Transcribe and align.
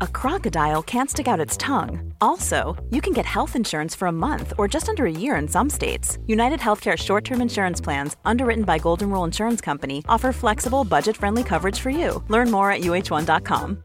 a 0.00 0.06
crocodile 0.06 0.82
can't 0.82 1.10
stick 1.10 1.28
out 1.28 1.40
its 1.40 1.56
tongue. 1.56 2.14
Also, 2.20 2.76
you 2.90 3.00
can 3.00 3.12
get 3.12 3.26
health 3.26 3.56
insurance 3.56 3.94
for 3.94 4.06
a 4.06 4.12
month 4.12 4.52
or 4.58 4.68
just 4.68 4.88
under 4.88 5.06
a 5.06 5.10
year 5.24 5.36
in 5.36 5.48
some 5.48 5.68
states. 5.70 6.18
United 6.26 6.60
Healthcare 6.60 6.96
short 6.96 7.24
term 7.24 7.40
insurance 7.40 7.80
plans, 7.80 8.16
underwritten 8.24 8.64
by 8.64 8.78
Golden 8.78 9.10
Rule 9.10 9.24
Insurance 9.24 9.60
Company, 9.60 10.04
offer 10.08 10.32
flexible, 10.32 10.84
budget 10.84 11.16
friendly 11.16 11.42
coverage 11.42 11.80
for 11.80 11.90
you. 11.90 12.22
Learn 12.28 12.50
more 12.50 12.70
at 12.70 12.82
uh1.com. 12.82 13.84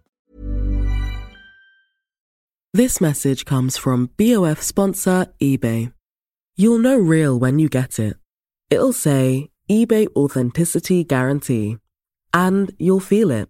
This 2.76 3.00
message 3.00 3.46
comes 3.46 3.78
from 3.78 4.10
BOF 4.18 4.60
sponsor 4.60 5.28
eBay. 5.40 5.94
You'll 6.58 6.80
know 6.80 6.98
real 6.98 7.38
when 7.38 7.60
you 7.60 7.70
get 7.70 8.00
it. 8.00 8.16
It'll 8.72 8.94
say 8.94 9.52
eBay 9.70 10.08
Authenticity 10.16 11.04
Guarantee, 11.04 11.78
and 12.34 12.72
you'll 12.80 13.00
feel 13.00 13.30
it. 13.30 13.50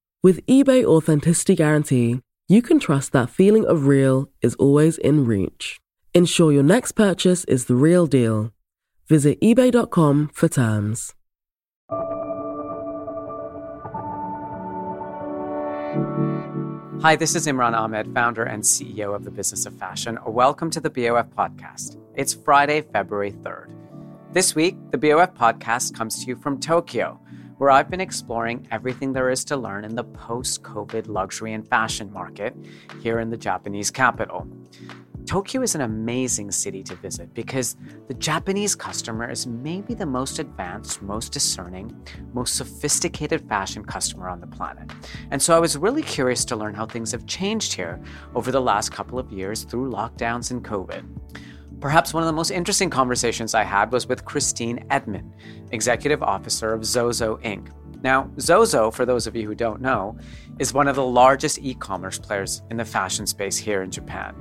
With 0.23 0.45
eBay 0.45 0.85
Authenticity 0.85 1.55
Guarantee, 1.55 2.21
you 2.47 2.61
can 2.61 2.77
trust 2.77 3.11
that 3.11 3.31
feeling 3.31 3.65
of 3.65 3.87
real 3.87 4.29
is 4.39 4.53
always 4.59 4.99
in 4.99 5.25
reach. 5.25 5.79
Ensure 6.13 6.51
your 6.51 6.61
next 6.61 6.91
purchase 6.91 7.43
is 7.45 7.65
the 7.65 7.73
real 7.73 8.05
deal. 8.05 8.51
Visit 9.07 9.41
eBay.com 9.41 10.29
for 10.31 10.47
terms. 10.47 11.15
Hi, 17.01 17.15
this 17.15 17.33
is 17.35 17.47
Imran 17.47 17.73
Ahmed, 17.73 18.13
founder 18.13 18.43
and 18.43 18.61
CEO 18.61 19.15
of 19.15 19.23
the 19.23 19.31
Business 19.31 19.65
of 19.65 19.73
Fashion. 19.73 20.19
Welcome 20.27 20.69
to 20.69 20.79
the 20.79 20.91
BOF 20.91 21.31
podcast. 21.31 21.97
It's 22.13 22.35
Friday, 22.35 22.81
February 22.81 23.31
3rd. 23.31 23.71
This 24.33 24.53
week, 24.53 24.77
the 24.91 24.99
BOF 24.99 25.33
podcast 25.33 25.95
comes 25.95 26.23
to 26.23 26.27
you 26.27 26.35
from 26.35 26.59
Tokyo 26.59 27.19
where 27.61 27.69
I've 27.69 27.91
been 27.91 28.01
exploring 28.01 28.67
everything 28.71 29.13
there 29.13 29.29
is 29.29 29.45
to 29.45 29.55
learn 29.55 29.85
in 29.85 29.93
the 29.93 30.03
post 30.03 30.63
COVID 30.63 31.07
luxury 31.07 31.53
and 31.53 31.67
fashion 31.67 32.11
market 32.11 32.55
here 33.03 33.19
in 33.19 33.29
the 33.29 33.37
Japanese 33.37 33.91
capital. 33.91 34.47
Tokyo 35.27 35.61
is 35.61 35.75
an 35.75 35.81
amazing 35.81 36.49
city 36.49 36.81
to 36.81 36.95
visit 36.95 37.31
because 37.35 37.77
the 38.07 38.15
Japanese 38.15 38.73
customer 38.73 39.29
is 39.29 39.45
maybe 39.45 39.93
the 39.93 40.07
most 40.07 40.39
advanced, 40.39 41.03
most 41.03 41.33
discerning, 41.33 41.95
most 42.33 42.55
sophisticated 42.55 43.47
fashion 43.47 43.85
customer 43.85 44.27
on 44.27 44.41
the 44.41 44.47
planet. 44.47 44.91
And 45.29 45.39
so 45.39 45.55
I 45.55 45.59
was 45.59 45.77
really 45.77 46.01
curious 46.01 46.43
to 46.45 46.55
learn 46.55 46.73
how 46.73 46.87
things 46.87 47.11
have 47.11 47.27
changed 47.27 47.73
here 47.73 48.01
over 48.33 48.51
the 48.51 48.59
last 48.59 48.91
couple 48.91 49.19
of 49.19 49.31
years 49.31 49.65
through 49.65 49.91
lockdowns 49.91 50.49
and 50.49 50.65
COVID. 50.65 51.05
Perhaps 51.81 52.13
one 52.13 52.21
of 52.21 52.27
the 52.27 52.33
most 52.33 52.51
interesting 52.51 52.91
conversations 52.91 53.55
I 53.55 53.63
had 53.63 53.91
was 53.91 54.05
with 54.05 54.23
Christine 54.23 54.85
Edman, 54.91 55.31
Executive 55.71 56.21
Officer 56.21 56.73
of 56.73 56.85
Zozo 56.85 57.37
Inc. 57.37 57.69
Now, 58.03 58.29
Zozo, 58.39 58.91
for 58.91 59.03
those 59.03 59.25
of 59.25 59.35
you 59.35 59.47
who 59.47 59.55
don't 59.55 59.81
know, 59.81 60.15
is 60.59 60.75
one 60.75 60.87
of 60.87 60.95
the 60.95 61.03
largest 61.03 61.57
e 61.57 61.73
commerce 61.73 62.19
players 62.19 62.61
in 62.69 62.77
the 62.77 62.85
fashion 62.85 63.25
space 63.25 63.57
here 63.57 63.81
in 63.81 63.89
Japan. 63.89 64.35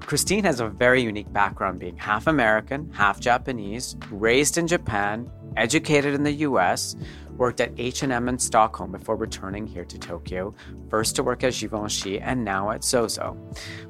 Christine 0.00 0.44
has 0.44 0.60
a 0.60 0.68
very 0.68 1.02
unique 1.02 1.32
background 1.32 1.80
being 1.80 1.96
half 1.96 2.28
American, 2.28 2.88
half 2.92 3.18
Japanese, 3.18 3.96
raised 4.12 4.56
in 4.56 4.68
Japan, 4.68 5.28
educated 5.56 6.14
in 6.14 6.22
the 6.22 6.32
US, 6.32 6.94
worked 7.36 7.60
at 7.60 7.72
H&M 7.78 8.28
in 8.28 8.38
Stockholm 8.38 8.92
before 8.92 9.16
returning 9.16 9.66
here 9.66 9.84
to 9.84 9.98
Tokyo, 9.98 10.54
first 10.90 11.16
to 11.16 11.22
work 11.22 11.44
at 11.44 11.54
Givenchy 11.54 12.20
and 12.20 12.44
now 12.44 12.70
at 12.70 12.84
Zozo. 12.84 13.36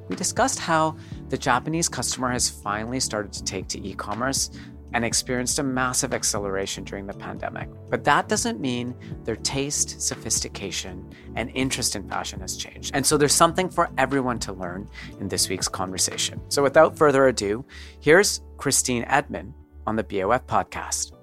We 0.08 0.16
discussed 0.16 0.58
how 0.58 0.96
the 1.28 1.38
Japanese 1.38 1.88
customer 1.88 2.30
has 2.30 2.48
finally 2.48 3.00
started 3.00 3.32
to 3.32 3.44
take 3.44 3.68
to 3.68 3.86
e-commerce 3.86 4.50
and 4.94 5.04
experienced 5.04 5.58
a 5.58 5.62
massive 5.62 6.14
acceleration 6.14 6.84
during 6.84 7.06
the 7.06 7.12
pandemic. 7.12 7.68
But 7.90 8.04
that 8.04 8.28
doesn't 8.28 8.60
mean 8.60 8.94
their 9.24 9.36
taste, 9.36 10.00
sophistication, 10.00 11.12
and 11.34 11.50
interest 11.54 11.96
in 11.96 12.08
fashion 12.08 12.40
has 12.40 12.56
changed. 12.56 12.92
And 12.94 13.04
so 13.04 13.16
there's 13.16 13.34
something 13.34 13.68
for 13.68 13.90
everyone 13.98 14.38
to 14.40 14.52
learn 14.52 14.88
in 15.20 15.28
this 15.28 15.48
week's 15.48 15.68
conversation. 15.68 16.40
So 16.48 16.62
without 16.62 16.96
further 16.96 17.26
ado, 17.26 17.64
here's 18.00 18.40
Christine 18.56 19.04
Edman 19.04 19.52
on 19.86 19.96
the 19.96 20.04
BOF 20.04 20.46
podcast. 20.46 21.15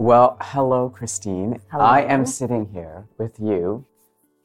Well, 0.00 0.36
hello, 0.40 0.90
Christine. 0.90 1.60
Hello. 1.72 1.84
I 1.84 2.02
am 2.02 2.24
sitting 2.24 2.66
here 2.72 3.08
with 3.18 3.40
you 3.40 3.84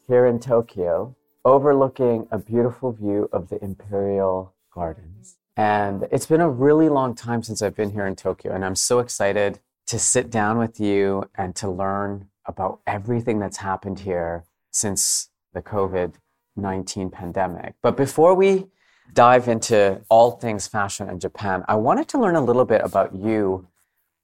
here 0.08 0.26
in 0.26 0.40
Tokyo, 0.40 1.16
overlooking 1.46 2.28
a 2.32 2.40
beautiful 2.40 2.92
view 2.92 3.30
of 3.32 3.50
the 3.50 3.64
Imperial 3.64 4.56
Gardens. 4.74 5.38
And 5.56 6.08
it's 6.12 6.26
been 6.26 6.42
a 6.42 6.50
really 6.50 6.90
long 6.90 7.14
time 7.14 7.44
since 7.44 7.62
I've 7.62 7.76
been 7.76 7.92
here 7.92 8.08
in 8.08 8.16
Tokyo, 8.16 8.52
and 8.52 8.66
I'm 8.66 8.76
so 8.76 8.98
excited 8.98 9.60
to 9.86 10.00
sit 10.00 10.32
down 10.32 10.58
with 10.58 10.80
you 10.80 11.30
and 11.36 11.56
to 11.58 11.70
learn 11.70 12.30
about 12.48 12.80
everything 12.88 13.38
that's 13.38 13.58
happened 13.58 14.00
here 14.00 14.46
since 14.72 15.30
the 15.54 15.62
COVID 15.62 16.16
19 16.56 17.12
pandemic. 17.12 17.76
But 17.84 17.96
before 17.96 18.34
we 18.34 18.70
dive 19.14 19.48
into 19.48 20.02
all 20.10 20.32
things 20.32 20.68
fashion 20.68 21.10
in 21.10 21.20
Japan, 21.20 21.64
I 21.68 21.76
wanted 21.76 22.08
to 22.08 22.18
learn 22.20 22.36
a 22.36 22.44
little 22.44 22.66
bit 22.66 22.82
about 22.84 23.14
you 23.14 23.68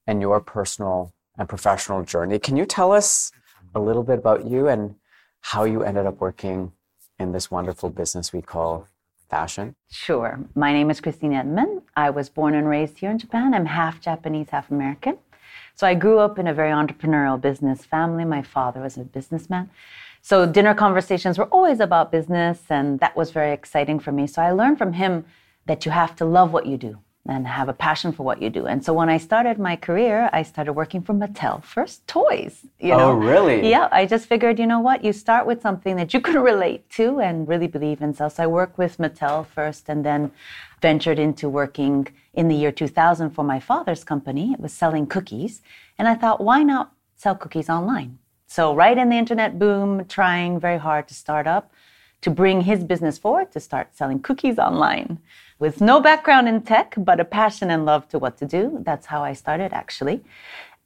and 0.08 0.22
your 0.22 0.40
personal 0.40 1.14
and 1.40 1.48
professional 1.50 2.04
journey. 2.04 2.38
Can 2.38 2.58
you 2.58 2.66
tell 2.66 2.92
us 2.92 3.32
a 3.74 3.80
little 3.80 4.04
bit 4.04 4.20
about 4.20 4.46
you 4.46 4.68
and 4.68 4.94
how 5.40 5.64
you 5.64 5.84
ended 5.84 6.06
up 6.06 6.20
working 6.20 6.74
in 7.18 7.32
this 7.32 7.50
wonderful 7.50 7.90
business 7.90 8.34
we 8.34 8.42
call 8.42 8.88
fashion? 9.30 9.74
Sure. 9.90 10.40
My 10.54 10.74
name 10.74 10.92
is 10.92 11.00
Christine 11.00 11.32
Edman. 11.32 11.82
I 11.96 12.10
was 12.10 12.30
born 12.30 12.54
and 12.56 12.68
raised 12.68 13.00
here 13.00 13.10
in 13.10 13.18
Japan. 13.18 13.54
I'm 13.54 13.66
half 13.66 14.02
Japanese, 14.02 14.50
half 14.50 14.70
American. 14.70 15.18
So 15.76 15.88
I 15.88 15.94
grew 15.94 16.20
up 16.20 16.38
in 16.38 16.48
a 16.48 16.54
very 16.54 16.72
entrepreneurial 16.72 17.40
business 17.40 17.86
family. 17.86 18.26
My 18.26 18.42
father 18.42 18.82
was 18.82 18.98
a 18.98 19.04
businessman. 19.04 19.70
So 20.22 20.46
dinner 20.46 20.74
conversations 20.74 21.38
were 21.38 21.46
always 21.46 21.80
about 21.80 22.12
business, 22.12 22.60
and 22.70 23.00
that 23.00 23.16
was 23.16 23.32
very 23.32 23.54
exciting 23.54 24.00
for 24.00 24.12
me. 24.12 24.28
So 24.28 24.42
I 24.42 24.52
learned 24.52 24.78
from 24.78 24.92
him 24.92 25.24
that 25.68 25.86
you 25.86 25.92
have 25.94 26.18
to 26.18 26.26
love 26.26 26.52
what 26.52 26.66
you 26.66 26.76
do 26.76 27.00
and 27.30 27.48
have 27.48 27.70
a 27.70 27.74
passion 27.74 28.12
for 28.12 28.24
what 28.24 28.42
you 28.42 28.50
do. 28.50 28.66
And 28.66 28.84
so 28.84 28.92
when 28.94 29.08
I 29.08 29.18
started 29.18 29.60
my 29.60 29.76
career, 29.76 30.30
I 30.34 30.42
started 30.44 30.74
working 30.74 31.02
for 31.02 31.14
Mattel 31.14 31.64
first 31.64 32.06
toys. 32.08 32.66
You 32.80 32.94
oh, 32.94 32.98
know? 32.98 33.12
Oh, 33.12 33.14
really? 33.14 33.70
Yeah, 33.70 33.88
I 33.92 34.06
just 34.06 34.26
figured, 34.26 34.58
you 34.58 34.66
know 34.66 34.80
what, 34.80 35.04
you 35.04 35.14
start 35.14 35.46
with 35.46 35.62
something 35.62 35.96
that 35.98 36.14
you 36.14 36.22
can 36.28 36.40
relate 36.40 36.90
to 36.92 37.20
and 37.20 37.48
really 37.48 37.68
believe 37.68 38.02
in. 38.02 38.14
So, 38.14 38.30
so 38.30 38.44
I 38.44 38.48
worked 38.48 38.78
with 38.78 38.98
Mattel 38.98 39.46
first 39.46 39.90
and 39.90 40.04
then 40.04 40.32
ventured 40.82 41.20
into 41.20 41.48
working 41.48 42.08
in 42.34 42.48
the 42.48 42.56
year 42.56 42.72
2000 42.72 43.30
for 43.30 43.44
my 43.44 43.60
father's 43.60 44.04
company. 44.04 44.52
It 44.54 44.60
was 44.60 44.74
selling 44.74 45.06
cookies. 45.06 45.62
And 45.98 46.08
I 46.08 46.16
thought, 46.16 46.42
why 46.42 46.64
not 46.64 46.94
sell 47.16 47.36
cookies 47.36 47.70
online? 47.70 48.18
So 48.48 48.74
right 48.74 48.98
in 48.98 49.10
the 49.10 49.18
internet 49.18 49.60
boom, 49.60 50.06
trying 50.06 50.60
very 50.60 50.80
hard 50.80 51.08
to 51.10 51.14
start 51.14 51.46
up 51.46 51.72
to 52.22 52.30
bring 52.30 52.62
his 52.62 52.84
business 52.84 53.18
forward 53.18 53.52
to 53.52 53.60
start 53.60 53.96
selling 53.96 54.20
cookies 54.20 54.60
online. 54.60 55.20
With 55.60 55.82
no 55.82 56.00
background 56.00 56.48
in 56.48 56.62
tech, 56.62 56.96
but 56.98 57.20
a 57.20 57.26
passion 57.26 57.70
and 57.72 57.86
love 57.86 58.08
to 58.10 58.20
what 58.20 58.38
to 58.38 58.46
do. 58.46 58.80
That's 58.82 59.06
how 59.06 59.24
I 59.24 59.34
started 59.34 59.74
actually. 59.74 60.24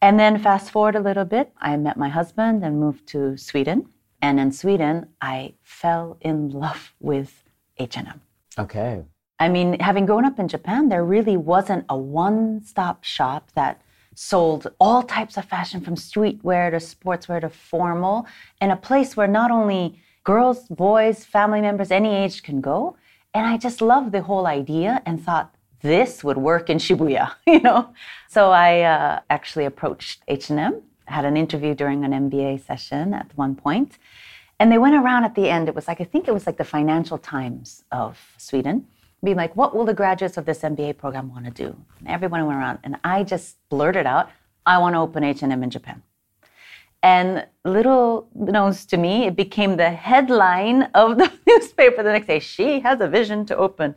And 0.01 0.19
then 0.19 0.37
fast 0.37 0.71
forward 0.71 0.95
a 0.95 0.99
little 0.99 1.25
bit, 1.25 1.51
I 1.59 1.77
met 1.77 1.95
my 1.95 2.09
husband 2.09 2.63
and 2.63 2.79
moved 2.79 3.07
to 3.07 3.37
Sweden. 3.37 3.87
And 4.21 4.39
in 4.39 4.51
Sweden, 4.51 5.07
I 5.21 5.53
fell 5.63 6.17
in 6.21 6.49
love 6.49 6.93
with 6.99 7.43
H&M. 7.77 8.21
Okay. 8.57 9.03
I 9.39 9.49
mean, 9.49 9.79
having 9.79 10.05
grown 10.05 10.25
up 10.25 10.39
in 10.39 10.47
Japan, 10.47 10.89
there 10.89 11.03
really 11.03 11.37
wasn't 11.37 11.85
a 11.89 11.97
one-stop 11.97 13.03
shop 13.03 13.51
that 13.55 13.81
sold 14.15 14.67
all 14.79 15.03
types 15.03 15.37
of 15.37 15.45
fashion 15.45 15.81
from 15.81 15.95
streetwear 15.95 16.71
to 16.71 16.77
sportswear 16.77 17.41
to 17.41 17.49
formal, 17.49 18.27
and 18.61 18.71
a 18.71 18.75
place 18.75 19.17
where 19.17 19.27
not 19.27 19.51
only 19.51 19.99
girls, 20.23 20.67
boys, 20.67 21.25
family 21.25 21.61
members, 21.61 21.91
any 21.91 22.15
age 22.15 22.43
can 22.43 22.61
go. 22.61 22.95
And 23.33 23.45
I 23.45 23.57
just 23.57 23.81
loved 23.81 24.11
the 24.11 24.21
whole 24.21 24.45
idea 24.45 25.01
and 25.05 25.23
thought 25.23 25.55
this 25.81 26.23
would 26.23 26.37
work 26.37 26.69
in 26.69 26.77
Shibuya, 26.77 27.33
you 27.47 27.59
know. 27.59 27.89
So 28.29 28.51
I 28.51 28.81
uh, 28.81 29.19
actually 29.29 29.65
approached 29.65 30.21
H&M, 30.27 30.81
had 31.05 31.25
an 31.25 31.35
interview 31.35 31.75
during 31.75 32.03
an 32.05 32.11
MBA 32.11 32.65
session 32.65 33.13
at 33.13 33.29
one 33.35 33.55
point, 33.55 33.97
and 34.59 34.71
they 34.71 34.77
went 34.77 34.95
around 34.95 35.25
at 35.25 35.35
the 35.35 35.49
end. 35.49 35.67
It 35.67 35.75
was 35.75 35.87
like 35.87 35.99
I 35.99 36.05
think 36.05 36.27
it 36.27 36.33
was 36.33 36.45
like 36.47 36.57
the 36.57 36.63
Financial 36.63 37.17
Times 37.17 37.83
of 37.91 38.17
Sweden 38.37 38.87
be 39.23 39.33
like, 39.33 39.55
what 39.55 39.75
will 39.75 39.85
the 39.85 39.93
graduates 39.93 40.37
of 40.37 40.45
this 40.45 40.59
MBA 40.59 40.97
program 40.97 41.29
want 41.29 41.45
to 41.45 41.51
do? 41.51 41.75
And 41.99 42.09
everyone 42.09 42.45
went 42.45 42.59
around, 42.59 42.79
and 42.83 42.97
I 43.03 43.23
just 43.23 43.57
blurted 43.69 44.05
out, 44.05 44.29
I 44.65 44.77
want 44.77 44.95
to 44.95 44.99
open 44.99 45.23
H&M 45.23 45.63
in 45.63 45.69
Japan. 45.69 46.01
And 47.03 47.45
little 47.65 48.29
known 48.33 48.73
to 48.73 48.97
me, 48.97 49.25
it 49.25 49.35
became 49.35 49.75
the 49.75 49.91
headline 49.91 50.83
of 50.95 51.17
the 51.17 51.31
newspaper 51.47 52.01
the 52.01 52.13
next 52.13 52.27
day. 52.27 52.39
She 52.39 52.79
has 52.79 53.01
a 53.01 53.07
vision 53.07 53.45
to 53.47 53.57
open. 53.57 53.93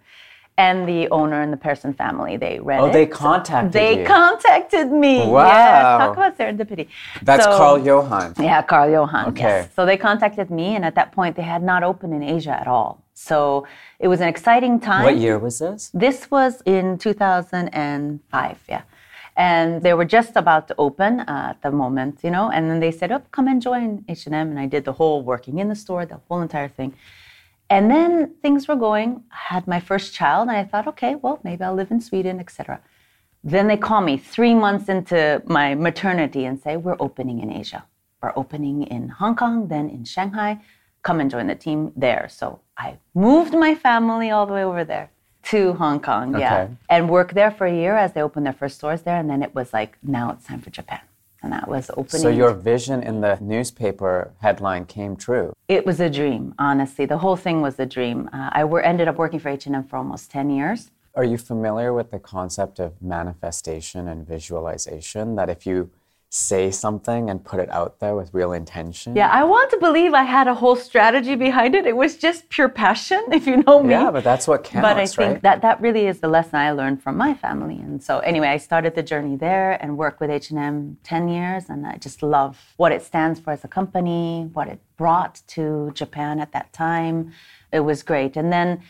And 0.58 0.88
the 0.88 1.06
owner 1.10 1.42
and 1.42 1.52
the 1.52 1.58
Persson 1.58 1.92
family, 1.92 2.38
they 2.38 2.58
read 2.58 2.80
oh, 2.80 2.86
it. 2.86 2.94
they 2.94 3.04
contacted 3.04 3.74
me. 3.74 3.78
They 3.78 4.00
you. 4.00 4.06
contacted 4.06 4.90
me. 4.90 5.26
Wow. 5.26 5.44
Yes, 5.44 5.82
talk 5.82 6.16
about 6.16 6.38
serendipity. 6.38 6.88
That's 7.22 7.44
So- 7.44 7.58
Karl-Johan. 7.58 8.32
yeah, 8.40 8.62
Karl-Johan. 8.62 9.28
Okay. 9.28 9.42
Yes. 9.42 9.74
So 9.76 9.84
they 9.84 9.98
contacted 9.98 10.50
me, 10.50 10.74
and 10.74 10.82
at 10.82 10.94
that 10.94 11.12
point, 11.12 11.36
they 11.36 11.42
had 11.42 11.62
not 11.62 11.82
opened 11.82 12.14
in 12.14 12.22
Asia 12.22 12.58
at 12.58 12.66
all. 12.66 13.02
So 13.12 13.66
it 13.98 14.08
was 14.08 14.22
an 14.22 14.28
exciting 14.28 14.80
time. 14.80 15.04
What 15.04 15.18
year 15.18 15.38
was 15.38 15.58
this? 15.58 15.90
This 15.92 16.30
was 16.30 16.62
in 16.64 16.96
2005, 16.96 18.58
yeah. 18.66 18.82
And 19.36 19.82
they 19.82 19.92
were 19.92 20.06
just 20.06 20.34
about 20.34 20.66
to 20.68 20.74
open 20.78 21.20
uh, 21.20 21.48
at 21.50 21.62
the 21.62 21.70
moment, 21.70 22.20
you 22.24 22.30
know. 22.30 22.50
And 22.50 22.70
then 22.70 22.80
they 22.80 22.90
said, 22.90 23.12
"Oh, 23.12 23.22
come 23.32 23.48
and 23.48 23.60
join 23.60 24.04
H&M." 24.08 24.32
And 24.50 24.58
I 24.58 24.66
did 24.66 24.84
the 24.84 24.94
whole 24.94 25.22
working 25.22 25.58
in 25.58 25.68
the 25.68 25.74
store, 25.74 26.06
the 26.06 26.20
whole 26.28 26.40
entire 26.40 26.68
thing. 26.68 26.94
And 27.68 27.90
then 27.90 28.34
things 28.42 28.68
were 28.68 28.76
going. 28.76 29.24
I 29.30 29.54
had 29.54 29.66
my 29.66 29.80
first 29.80 30.14
child, 30.14 30.48
and 30.48 30.56
I 30.56 30.64
thought, 30.64 30.86
okay, 30.88 31.16
well, 31.16 31.40
maybe 31.42 31.64
I'll 31.64 31.74
live 31.74 31.90
in 31.90 32.00
Sweden, 32.00 32.38
etc. 32.38 32.80
Then 33.42 33.66
they 33.66 33.76
call 33.76 34.00
me 34.00 34.16
three 34.16 34.54
months 34.54 34.88
into 34.88 35.42
my 35.46 35.74
maternity 35.74 36.44
and 36.44 36.60
say, 36.60 36.76
we're 36.76 36.96
opening 37.00 37.40
in 37.40 37.52
Asia. 37.52 37.84
We're 38.22 38.32
opening 38.36 38.84
in 38.84 39.08
Hong 39.08 39.36
Kong, 39.36 39.68
then 39.68 39.88
in 39.88 40.04
Shanghai. 40.04 40.60
Come 41.02 41.20
and 41.20 41.30
join 41.30 41.46
the 41.48 41.54
team 41.54 41.92
there. 41.94 42.28
So 42.28 42.60
I 42.76 42.98
moved 43.14 43.52
my 43.54 43.74
family 43.74 44.30
all 44.30 44.46
the 44.46 44.52
way 44.52 44.64
over 44.64 44.84
there 44.84 45.10
to 45.46 45.74
Hong 45.74 46.00
Kong, 46.00 46.38
yeah, 46.38 46.62
Okay. 46.62 46.72
and 46.88 47.08
worked 47.08 47.34
there 47.34 47.50
for 47.50 47.66
a 47.66 47.74
year 47.74 47.96
as 47.96 48.12
they 48.12 48.22
opened 48.22 48.46
their 48.46 48.52
first 48.52 48.76
stores 48.76 49.02
there. 49.02 49.16
And 49.16 49.30
then 49.30 49.42
it 49.42 49.54
was 49.54 49.72
like, 49.72 49.96
now 50.02 50.30
it's 50.30 50.44
time 50.46 50.60
for 50.60 50.70
Japan. 50.70 51.00
And 51.42 51.52
that 51.52 51.68
was 51.68 51.90
opening. 51.90 52.22
So 52.22 52.28
your 52.28 52.52
vision 52.52 53.02
in 53.02 53.20
the 53.20 53.38
newspaper 53.40 54.32
headline 54.40 54.86
came 54.86 55.14
true. 55.16 55.52
It 55.68 55.86
was 55.86 56.00
a 56.00 56.10
dream, 56.10 56.54
honestly. 56.58 57.06
The 57.06 57.18
whole 57.18 57.36
thing 57.36 57.60
was 57.60 57.78
a 57.78 57.86
dream. 57.86 58.28
Uh, 58.32 58.50
I 58.52 58.64
were, 58.64 58.80
ended 58.82 59.06
up 59.06 59.16
working 59.16 59.38
for 59.38 59.50
H&M 59.50 59.84
for 59.84 59.96
almost 59.96 60.30
10 60.30 60.50
years. 60.50 60.90
Are 61.14 61.24
you 61.24 61.38
familiar 61.38 61.92
with 61.92 62.10
the 62.10 62.18
concept 62.18 62.78
of 62.80 63.00
manifestation 63.00 64.08
and 64.08 64.26
visualization? 64.26 65.36
That 65.36 65.48
if 65.48 65.66
you 65.66 65.90
say 66.28 66.70
something 66.70 67.30
and 67.30 67.44
put 67.44 67.60
it 67.60 67.70
out 67.70 68.00
there 68.00 68.14
with 68.16 68.34
real 68.34 68.52
intention. 68.52 69.14
Yeah, 69.14 69.28
I 69.28 69.44
want 69.44 69.70
to 69.70 69.78
believe 69.78 70.12
I 70.12 70.24
had 70.24 70.48
a 70.48 70.54
whole 70.54 70.76
strategy 70.76 71.36
behind 71.36 71.74
it. 71.74 71.86
It 71.86 71.96
was 71.96 72.16
just 72.16 72.48
pure 72.48 72.68
passion, 72.68 73.24
if 73.32 73.46
you 73.46 73.62
know 73.62 73.82
me. 73.82 73.90
Yeah, 73.90 74.10
but 74.10 74.24
that's 74.24 74.48
what 74.48 74.64
counts, 74.64 74.82
but 74.82 74.96
I 74.96 75.06
think 75.06 75.32
right? 75.34 75.42
that 75.42 75.62
that 75.62 75.80
really 75.80 76.06
is 76.06 76.20
the 76.20 76.28
lesson 76.28 76.56
I 76.56 76.72
learned 76.72 77.02
from 77.02 77.16
my 77.16 77.32
family. 77.34 77.76
And 77.76 78.02
so 78.02 78.18
anyway, 78.20 78.48
I 78.48 78.56
started 78.56 78.94
the 78.94 79.02
journey 79.02 79.36
there 79.36 79.82
and 79.82 79.96
worked 79.96 80.20
with 80.20 80.30
H&M 80.30 80.98
10 81.02 81.28
years 81.28 81.68
and 81.68 81.86
I 81.86 81.96
just 81.96 82.22
love 82.22 82.74
what 82.76 82.92
it 82.92 83.02
stands 83.02 83.38
for 83.38 83.52
as 83.52 83.64
a 83.64 83.68
company, 83.68 84.50
what 84.52 84.68
it 84.68 84.80
brought 84.96 85.42
to 85.48 85.92
Japan 85.94 86.40
at 86.40 86.52
that 86.52 86.72
time. 86.72 87.32
It 87.72 87.80
was 87.80 88.02
great. 88.02 88.36
And 88.36 88.52
then 88.52 88.82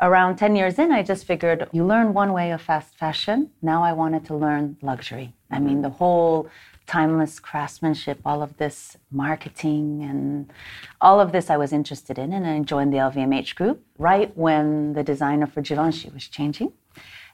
around 0.00 0.36
10 0.36 0.56
years 0.56 0.78
in, 0.78 0.92
I 0.92 1.02
just 1.02 1.24
figured 1.24 1.68
you 1.72 1.84
learn 1.84 2.14
one 2.14 2.32
way 2.32 2.50
of 2.52 2.62
fast 2.62 2.96
fashion. 2.96 3.50
Now 3.62 3.82
I 3.82 3.92
wanted 3.92 4.24
to 4.26 4.36
learn 4.36 4.76
luxury. 4.82 5.34
I 5.50 5.58
mean, 5.60 5.82
the 5.82 5.90
whole 5.90 6.48
timeless 6.86 7.40
craftsmanship, 7.40 8.18
all 8.24 8.42
of 8.42 8.56
this 8.56 8.96
marketing 9.10 10.02
and 10.02 10.52
all 11.00 11.20
of 11.20 11.32
this 11.32 11.50
I 11.50 11.56
was 11.56 11.72
interested 11.72 12.18
in. 12.18 12.32
And 12.32 12.46
I 12.46 12.58
joined 12.60 12.92
the 12.92 12.98
LVMH 12.98 13.54
group 13.54 13.84
right 13.98 14.36
when 14.36 14.92
the 14.92 15.02
designer 15.02 15.46
for 15.46 15.62
Givenchy 15.62 16.10
was 16.10 16.28
changing 16.28 16.72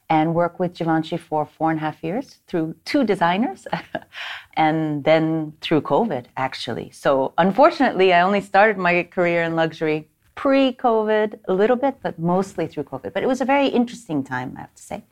and 0.09 0.35
worked 0.35 0.59
with 0.59 0.75
Givenchy 0.75 1.17
for 1.17 1.47
four 1.47 1.71
and 1.71 1.79
a 1.79 1.81
half 1.81 2.03
years 2.03 2.39
through 2.49 2.75
two 2.85 3.05
designers 3.05 3.67
and 4.55 5.05
then 5.05 5.53
through 5.61 5.83
COVID, 5.83 6.27
actually. 6.37 6.91
So 6.91 7.33
unfortunately, 7.39 8.13
I 8.13 8.21
only 8.23 8.41
started 8.41 8.77
my 8.77 9.05
career 9.05 9.45
in 9.45 9.55
luxury 9.55 10.09
pre 10.35 10.73
COVID 10.73 11.39
a 11.47 11.53
little 11.53 11.77
bit, 11.77 11.97
but 12.03 12.19
mostly 12.19 12.67
through 12.67 12.85
COVID. 12.85 13.13
But 13.13 13.23
it 13.23 13.27
was 13.27 13.41
a 13.41 13.45
very 13.45 13.69
interesting 13.69 14.25
time, 14.25 14.55
I 14.57 14.61
have 14.63 14.75
to 14.75 14.83
say. 14.83 15.05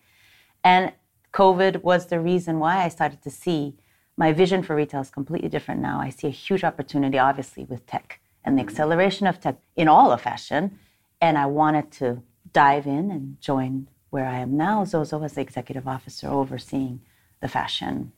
And 0.65 0.93
COVID 1.33 1.83
was 1.83 2.07
the 2.07 2.19
reason 2.19 2.59
why 2.59 2.85
I 2.85 2.89
started 2.89 3.23
to 3.23 3.31
see 3.31 3.77
my 4.19 4.33
vision 4.33 4.63
for 4.65 4.75
retail 4.75 5.01
is 5.01 5.11
completely 5.11 5.49
different 5.49 5.81
now. 5.81 6.01
I 6.01 6.11
see 6.11 6.27
a 6.27 6.31
huge 6.31 6.65
opportunity, 6.65 7.19
obviously, 7.19 7.65
with 7.65 7.87
tech 7.87 8.21
and 8.45 8.59
the 8.59 8.63
mm-hmm. 8.63 8.69
acceleration 8.69 9.27
of 9.29 9.41
tech 9.41 9.57
in 9.77 9.87
all 9.87 10.11
of 10.11 10.21
fashion. 10.21 10.79
And 11.21 11.39
I 11.39 11.47
wanted 11.47 11.93
to 11.93 12.23
dive 12.53 12.87
in 12.87 13.11
and 13.13 13.41
join 13.41 13.89
where 14.11 14.27
I 14.27 14.39
am 14.39 14.57
now, 14.57 14.85
Zozo, 14.85 15.23
as 15.23 15.35
the 15.35 15.41
executive 15.41 15.87
officer 15.87 16.29
overseeing 16.29 17.01
the 17.41 17.49
fashion. 17.49 18.13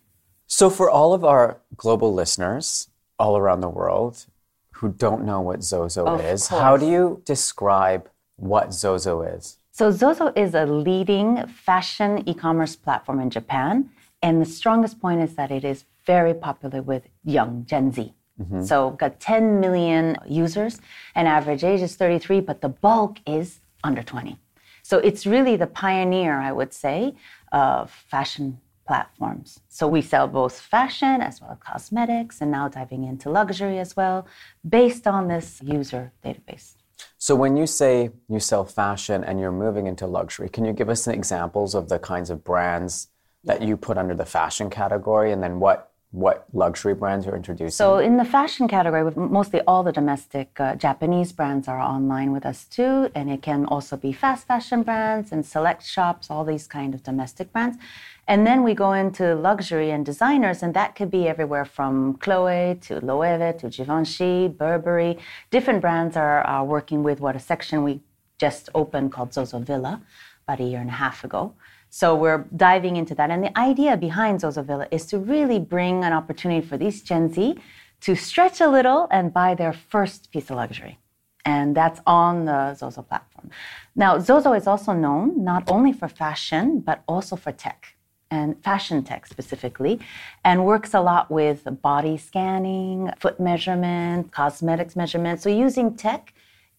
So, 0.46 0.70
for 0.70 0.90
all 0.90 1.12
of 1.12 1.24
our 1.24 1.60
global 1.76 2.14
listeners 2.14 2.88
all 3.18 3.36
around 3.36 3.60
the 3.60 3.68
world 3.68 4.26
who 4.72 4.88
don't 4.88 5.24
know 5.24 5.42
what 5.42 5.62
Zozo 5.62 6.06
Of 6.06 6.20
is, 6.20 6.48
course. 6.48 6.60
how 6.60 6.76
do 6.78 6.86
you 6.86 7.22
describe 7.26 8.08
what 8.36 8.72
Zozo 8.72 9.20
is? 9.20 9.58
So 9.72 9.90
Zozo 9.90 10.32
is 10.34 10.54
a 10.54 10.64
leading 10.64 11.46
fashion 11.46 12.26
e-commerce 12.26 12.76
platform 12.76 13.20
in 13.20 13.30
Japan, 13.30 13.90
and 14.22 14.40
the 14.40 14.46
strongest 14.46 15.00
point 15.00 15.20
is 15.20 15.34
that 15.34 15.50
it 15.50 15.64
is 15.64 15.84
very 16.06 16.34
popular 16.34 16.82
with 16.82 17.04
young 17.24 17.64
Gen 17.66 17.92
Z. 17.92 18.14
Mm-hmm. 18.40 18.64
So 18.64 18.88
we've 18.88 18.98
got 18.98 19.20
10 19.20 19.60
million 19.60 20.16
users, 20.26 20.80
and 21.14 21.28
average 21.28 21.64
age 21.64 21.82
is 21.82 21.96
33, 21.96 22.40
but 22.40 22.60
the 22.60 22.68
bulk 22.68 23.18
is 23.26 23.60
under 23.84 24.02
20. 24.02 24.38
So 24.82 24.98
it's 24.98 25.26
really 25.26 25.56
the 25.56 25.66
pioneer, 25.66 26.38
I 26.38 26.52
would 26.52 26.72
say, 26.72 27.14
of 27.52 27.90
fashion 27.90 28.60
platforms. 28.86 29.60
So 29.68 29.86
we 29.86 30.02
sell 30.02 30.26
both 30.26 30.58
fashion 30.58 31.20
as 31.20 31.40
well 31.40 31.52
as 31.52 31.58
cosmetics, 31.60 32.40
and 32.40 32.50
now 32.50 32.68
diving 32.68 33.04
into 33.04 33.30
luxury 33.30 33.78
as 33.78 33.94
well, 33.94 34.26
based 34.68 35.06
on 35.06 35.28
this 35.28 35.60
user 35.62 36.12
database. 36.24 36.74
So, 37.16 37.34
when 37.34 37.56
you 37.56 37.66
say 37.66 38.10
you 38.28 38.40
sell 38.40 38.64
fashion 38.64 39.24
and 39.24 39.40
you're 39.40 39.52
moving 39.52 39.86
into 39.86 40.06
luxury, 40.06 40.48
can 40.48 40.64
you 40.64 40.72
give 40.72 40.88
us 40.88 41.04
some 41.04 41.14
examples 41.14 41.74
of 41.74 41.88
the 41.88 41.98
kinds 41.98 42.28
of 42.30 42.44
brands 42.44 43.08
that 43.44 43.62
you 43.62 43.76
put 43.76 43.96
under 43.96 44.14
the 44.14 44.26
fashion 44.26 44.68
category 44.68 45.32
and 45.32 45.42
then 45.42 45.60
what, 45.60 45.89
what 46.12 46.44
luxury 46.52 46.94
brands 46.94 47.24
you're 47.24 47.36
introducing? 47.36 47.70
So 47.70 47.98
in 47.98 48.16
the 48.16 48.24
fashion 48.24 48.66
category, 48.66 49.12
mostly 49.14 49.60
all 49.62 49.84
the 49.84 49.92
domestic 49.92 50.58
uh, 50.58 50.74
Japanese 50.74 51.30
brands 51.30 51.68
are 51.68 51.78
online 51.80 52.32
with 52.32 52.44
us 52.44 52.64
too, 52.64 53.10
and 53.14 53.30
it 53.30 53.42
can 53.42 53.64
also 53.66 53.96
be 53.96 54.12
fast 54.12 54.46
fashion 54.46 54.82
brands 54.82 55.30
and 55.30 55.46
select 55.46 55.86
shops, 55.86 56.28
all 56.28 56.44
these 56.44 56.66
kind 56.66 56.94
of 56.94 57.04
domestic 57.04 57.52
brands. 57.52 57.78
And 58.26 58.44
then 58.46 58.64
we 58.64 58.74
go 58.74 58.92
into 58.92 59.34
luxury 59.36 59.90
and 59.90 60.04
designers, 60.04 60.62
and 60.62 60.74
that 60.74 60.96
could 60.96 61.10
be 61.10 61.28
everywhere 61.28 61.64
from 61.64 62.14
Chloe 62.14 62.76
to 62.82 63.00
Loewe 63.00 63.52
to 63.58 63.68
Givenchy, 63.68 64.48
Burberry. 64.48 65.16
Different 65.50 65.80
brands 65.80 66.16
are, 66.16 66.42
are 66.42 66.64
working 66.64 67.04
with 67.04 67.20
what 67.20 67.36
a 67.36 67.40
section 67.40 67.84
we 67.84 68.00
just 68.38 68.68
opened 68.74 69.12
called 69.12 69.30
Zozovilla 69.30 70.00
about 70.44 70.60
a 70.60 70.64
year 70.64 70.80
and 70.80 70.90
a 70.90 70.94
half 70.94 71.22
ago. 71.22 71.54
So 71.90 72.14
we're 72.14 72.46
diving 72.56 72.96
into 72.96 73.14
that. 73.16 73.30
And 73.30 73.42
the 73.42 73.58
idea 73.58 73.96
behind 73.96 74.40
Zozovilla 74.40 74.86
is 74.90 75.06
to 75.06 75.18
really 75.18 75.58
bring 75.58 76.04
an 76.04 76.12
opportunity 76.12 76.64
for 76.66 76.78
these 76.78 77.02
Gen 77.02 77.32
Z 77.32 77.56
to 78.02 78.14
stretch 78.14 78.60
a 78.60 78.68
little 78.68 79.08
and 79.10 79.34
buy 79.34 79.54
their 79.54 79.72
first 79.72 80.30
piece 80.30 80.50
of 80.50 80.56
luxury. 80.56 80.98
And 81.44 81.76
that's 81.76 82.00
on 82.06 82.44
the 82.44 82.74
Zozo 82.74 83.02
platform. 83.02 83.50
Now, 83.96 84.18
Zozo 84.18 84.52
is 84.52 84.66
also 84.66 84.92
known 84.92 85.42
not 85.42 85.70
only 85.70 85.92
for 85.92 86.06
fashion, 86.06 86.80
but 86.80 87.02
also 87.08 87.34
for 87.34 87.50
tech 87.50 87.94
and 88.30 88.62
fashion 88.62 89.02
tech 89.02 89.26
specifically, 89.26 89.98
and 90.44 90.64
works 90.64 90.94
a 90.94 91.00
lot 91.00 91.30
with 91.30 91.66
body 91.82 92.16
scanning, 92.16 93.10
foot 93.18 93.40
measurement, 93.40 94.30
cosmetics 94.30 94.94
measurement. 94.94 95.42
So 95.42 95.50
using 95.50 95.96
tech 95.96 96.32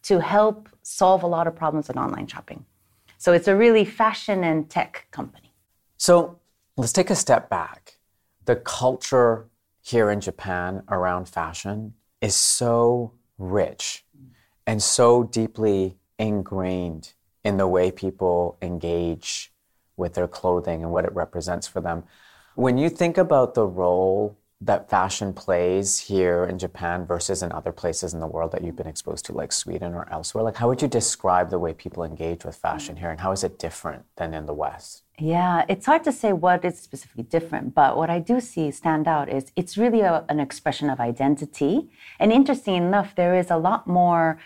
to 0.03 0.21
help 0.21 0.69
solve 0.81 1.23
a 1.23 1.27
lot 1.27 1.47
of 1.47 1.55
problems 1.55 1.89
in 1.89 1.97
online 1.97 2.27
shopping. 2.27 2.65
So 3.21 3.33
it's 3.33 3.47
a 3.47 3.55
really 3.55 3.85
fashion 3.85 4.43
and 4.43 4.67
tech 4.67 5.05
company. 5.11 5.53
So 5.97 6.39
let's 6.75 6.91
take 6.91 7.11
a 7.11 7.15
step 7.15 7.51
back. 7.51 7.99
The 8.45 8.55
culture 8.55 9.47
here 9.79 10.09
in 10.09 10.21
Japan 10.21 10.81
around 10.89 11.29
fashion 11.29 11.93
is 12.19 12.33
so 12.33 13.13
rich 13.37 14.03
and 14.65 14.81
so 14.81 15.21
deeply 15.21 15.99
ingrained 16.17 17.13
in 17.43 17.57
the 17.57 17.67
way 17.67 17.91
people 17.91 18.57
engage 18.59 19.53
with 19.97 20.15
their 20.15 20.27
clothing 20.27 20.81
and 20.81 20.91
what 20.91 21.05
it 21.05 21.13
represents 21.13 21.67
for 21.67 21.79
them. 21.79 22.05
When 22.55 22.79
you 22.79 22.89
think 22.89 23.19
about 23.19 23.53
the 23.53 23.67
role 23.67 24.35
that 24.63 24.89
fashion 24.89 25.33
plays 25.33 25.97
here 25.97 26.45
in 26.45 26.59
Japan 26.59 27.05
versus 27.05 27.41
in 27.41 27.51
other 27.51 27.71
places 27.71 28.13
in 28.13 28.19
the 28.19 28.27
world 28.27 28.51
that 28.51 28.63
you've 28.63 28.75
been 28.75 28.87
exposed 28.87 29.25
to, 29.25 29.33
like 29.33 29.51
Sweden 29.51 29.95
or 29.95 30.07
elsewhere, 30.11 30.43
like 30.43 30.55
how 30.55 30.67
would 30.67 30.81
you 30.81 30.87
describe 30.87 31.49
the 31.49 31.57
way 31.57 31.73
people 31.73 32.03
engage 32.03 32.45
with 32.45 32.55
fashion 32.55 32.95
here 32.95 33.09
and 33.09 33.19
how 33.19 33.31
is 33.31 33.43
it 33.43 33.57
different 33.57 34.05
than 34.17 34.35
in 34.35 34.45
the 34.45 34.53
West? 34.53 35.03
Yeah, 35.17 35.65
it's 35.67 35.87
hard 35.87 36.03
to 36.03 36.11
say 36.11 36.31
what 36.31 36.63
is 36.63 36.79
specifically 36.79 37.23
different, 37.23 37.73
but 37.73 37.97
what 37.97 38.11
I 38.11 38.19
do 38.19 38.39
see 38.39 38.69
stand 38.71 39.07
out 39.07 39.29
is 39.29 39.51
it's 39.55 39.77
really 39.77 40.01
a, 40.01 40.25
an 40.29 40.39
expression 40.39 40.89
of 40.89 40.99
identity. 40.99 41.89
And 42.19 42.31
interesting 42.31 42.75
enough, 42.75 43.15
there 43.15 43.35
is 43.35 43.49
a 43.49 43.57
lot 43.57 43.87
more 43.87 44.39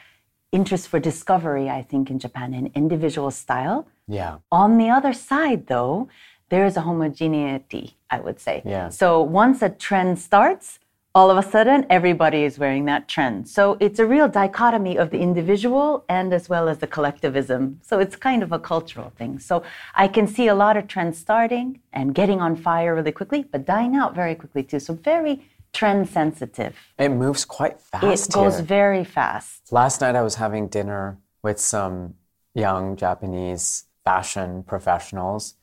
interest 0.52 0.88
for 0.88 1.00
discovery, 1.00 1.70
I 1.70 1.82
think, 1.82 2.10
in 2.10 2.20
Japan 2.20 2.54
in 2.54 2.72
individual 2.74 3.32
style. 3.32 3.88
Yeah. 4.08 4.38
On 4.52 4.78
the 4.78 4.90
other 4.90 5.12
side, 5.12 5.68
though, 5.68 6.08
there 6.50 6.66
is 6.66 6.78
a 6.78 6.82
homogeneity, 6.82 7.95
I 8.10 8.20
would 8.20 8.40
say. 8.40 8.62
Yeah. 8.66 8.90
So 8.90 9.22
once 9.22 9.62
a 9.62 9.70
trend 9.70 10.20
starts, 10.20 10.80
all 11.16 11.32
of 11.32 11.38
a 11.38 11.50
sudden 11.50 11.86
everybody 11.90 12.44
is 12.44 12.60
wearing 12.60 12.86
that 12.86 13.08
trend. 13.08 13.48
So 13.48 13.78
it's 13.80 14.00
a 14.00 14.06
real 14.06 14.28
dichotomy 14.28 14.98
of 14.98 15.12
the 15.12 15.20
individual 15.20 16.04
and 16.10 16.34
as 16.34 16.50
well 16.50 16.68
as 16.68 16.80
the 16.80 16.88
collectivism. 16.88 17.80
So 17.82 18.00
it's 18.00 18.18
kind 18.18 18.44
of 18.44 18.52
a 18.52 18.60
cultural 18.60 19.12
thing. 19.18 19.40
So 19.40 19.64
I 19.96 20.10
can 20.10 20.28
see 20.28 20.48
a 20.48 20.56
lot 20.56 20.76
of 20.76 20.88
trends 20.88 21.18
starting 21.18 21.80
and 21.94 22.14
getting 22.14 22.42
on 22.42 22.58
fire 22.58 22.94
really 22.94 23.14
quickly, 23.14 23.46
but 23.50 23.66
dying 23.66 23.96
out 23.96 24.14
very 24.14 24.36
quickly 24.36 24.62
too. 24.62 24.80
So 24.80 24.94
very 24.94 25.46
trend 25.72 26.10
sensitive. 26.10 26.76
It 27.00 27.10
moves 27.10 27.46
quite 27.46 27.80
fast. 27.80 28.30
It 28.30 28.34
goes 28.34 28.56
here. 28.58 28.66
very 28.66 29.06
fast. 29.06 29.72
Last 29.72 30.02
night 30.02 30.16
I 30.18 30.22
was 30.22 30.36
having 30.36 30.68
dinner 30.68 31.18
with 31.42 31.60
some 31.60 32.16
young 32.54 32.98
Japanese 32.98 33.86
fashion 34.04 34.64
professionals 34.64 35.56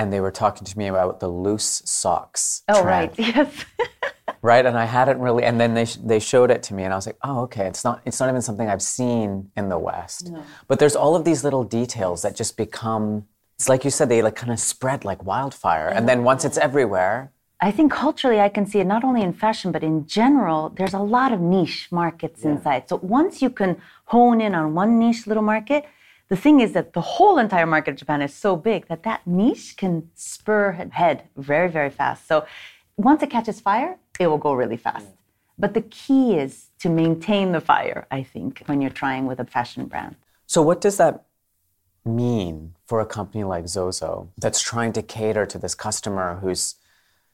and 0.00 0.10
they 0.10 0.20
were 0.20 0.30
talking 0.30 0.64
to 0.64 0.78
me 0.78 0.86
about 0.86 1.20
the 1.20 1.28
loose 1.28 1.82
socks. 1.84 2.62
Oh, 2.68 2.82
trend, 2.82 3.12
right. 3.18 3.18
Yes. 3.36 3.52
right, 4.40 4.64
and 4.64 4.76
I 4.78 4.86
hadn't 4.86 5.20
really, 5.20 5.44
and 5.44 5.60
then 5.60 5.74
they 5.74 5.84
sh- 5.84 5.98
they 6.12 6.18
showed 6.18 6.50
it 6.50 6.62
to 6.64 6.74
me, 6.74 6.84
and 6.84 6.92
I 6.94 6.96
was 6.96 7.06
like, 7.06 7.18
oh, 7.22 7.40
okay. 7.46 7.66
It's 7.66 7.84
not 7.84 8.00
it's 8.06 8.18
not 8.18 8.28
even 8.30 8.40
something 8.40 8.66
I've 8.68 8.86
seen 8.98 9.50
in 9.58 9.68
the 9.68 9.78
West. 9.78 10.32
But 10.68 10.78
there's 10.78 10.96
all 10.96 11.14
of 11.16 11.24
these 11.28 11.44
little 11.44 11.64
details 11.64 12.22
that 12.22 12.34
just 12.34 12.56
become. 12.56 13.26
It's 13.58 13.68
like 13.68 13.84
you 13.84 13.90
said, 13.90 14.08
they 14.08 14.22
like 14.22 14.36
kind 14.36 14.52
of 14.56 14.58
spread 14.58 15.04
like 15.04 15.20
wildfire, 15.32 15.88
and 15.96 16.08
then 16.08 16.24
once 16.24 16.46
it's 16.46 16.56
everywhere, 16.68 17.16
I 17.60 17.70
think 17.76 17.92
culturally, 17.92 18.40
I 18.40 18.48
can 18.56 18.64
see 18.70 18.78
it 18.84 18.86
not 18.86 19.04
only 19.04 19.20
in 19.28 19.34
fashion, 19.34 19.70
but 19.70 19.82
in 19.90 20.06
general, 20.06 20.60
there's 20.76 20.94
a 20.94 21.04
lot 21.16 21.30
of 21.34 21.40
niche 21.54 21.88
markets 21.90 22.42
inside. 22.50 22.88
So 22.88 22.94
once 23.20 23.42
you 23.44 23.50
can 23.50 23.76
hone 24.06 24.40
in 24.40 24.54
on 24.54 24.74
one 24.82 24.98
niche 24.98 25.26
little 25.26 25.42
market, 25.54 25.84
the 26.30 26.36
thing 26.36 26.60
is 26.60 26.72
that 26.72 26.92
the 26.92 27.00
whole 27.00 27.38
entire 27.38 27.66
market 27.66 27.90
of 27.90 27.96
Japan 27.96 28.22
is 28.22 28.32
so 28.32 28.56
big 28.56 28.86
that 28.86 29.02
that 29.02 29.26
niche 29.26 29.76
can 29.76 30.08
spur 30.14 30.68
ahead 30.68 31.24
very, 31.36 31.68
very 31.68 31.90
fast. 31.90 32.26
So 32.26 32.46
once 32.96 33.22
it 33.22 33.30
catches 33.30 33.60
fire, 33.60 33.98
it 34.20 34.28
will 34.28 34.38
go 34.38 34.52
really 34.52 34.76
fast. 34.76 35.08
But 35.58 35.74
the 35.74 35.82
key 35.82 36.36
is 36.36 36.68
to 36.78 36.88
maintain 36.88 37.50
the 37.50 37.60
fire, 37.60 38.06
I 38.10 38.22
think, 38.22 38.62
when 38.66 38.80
you're 38.80 38.90
trying 38.90 39.26
with 39.26 39.40
a 39.40 39.44
fashion 39.44 39.86
brand. 39.86 40.16
So, 40.46 40.62
what 40.62 40.80
does 40.80 40.96
that 40.96 41.26
mean 42.04 42.74
for 42.86 43.00
a 43.00 43.06
company 43.06 43.44
like 43.44 43.68
Zozo 43.68 44.30
that's 44.38 44.62
trying 44.62 44.92
to 44.94 45.02
cater 45.02 45.44
to 45.46 45.58
this 45.58 45.74
customer 45.74 46.38
whose 46.40 46.76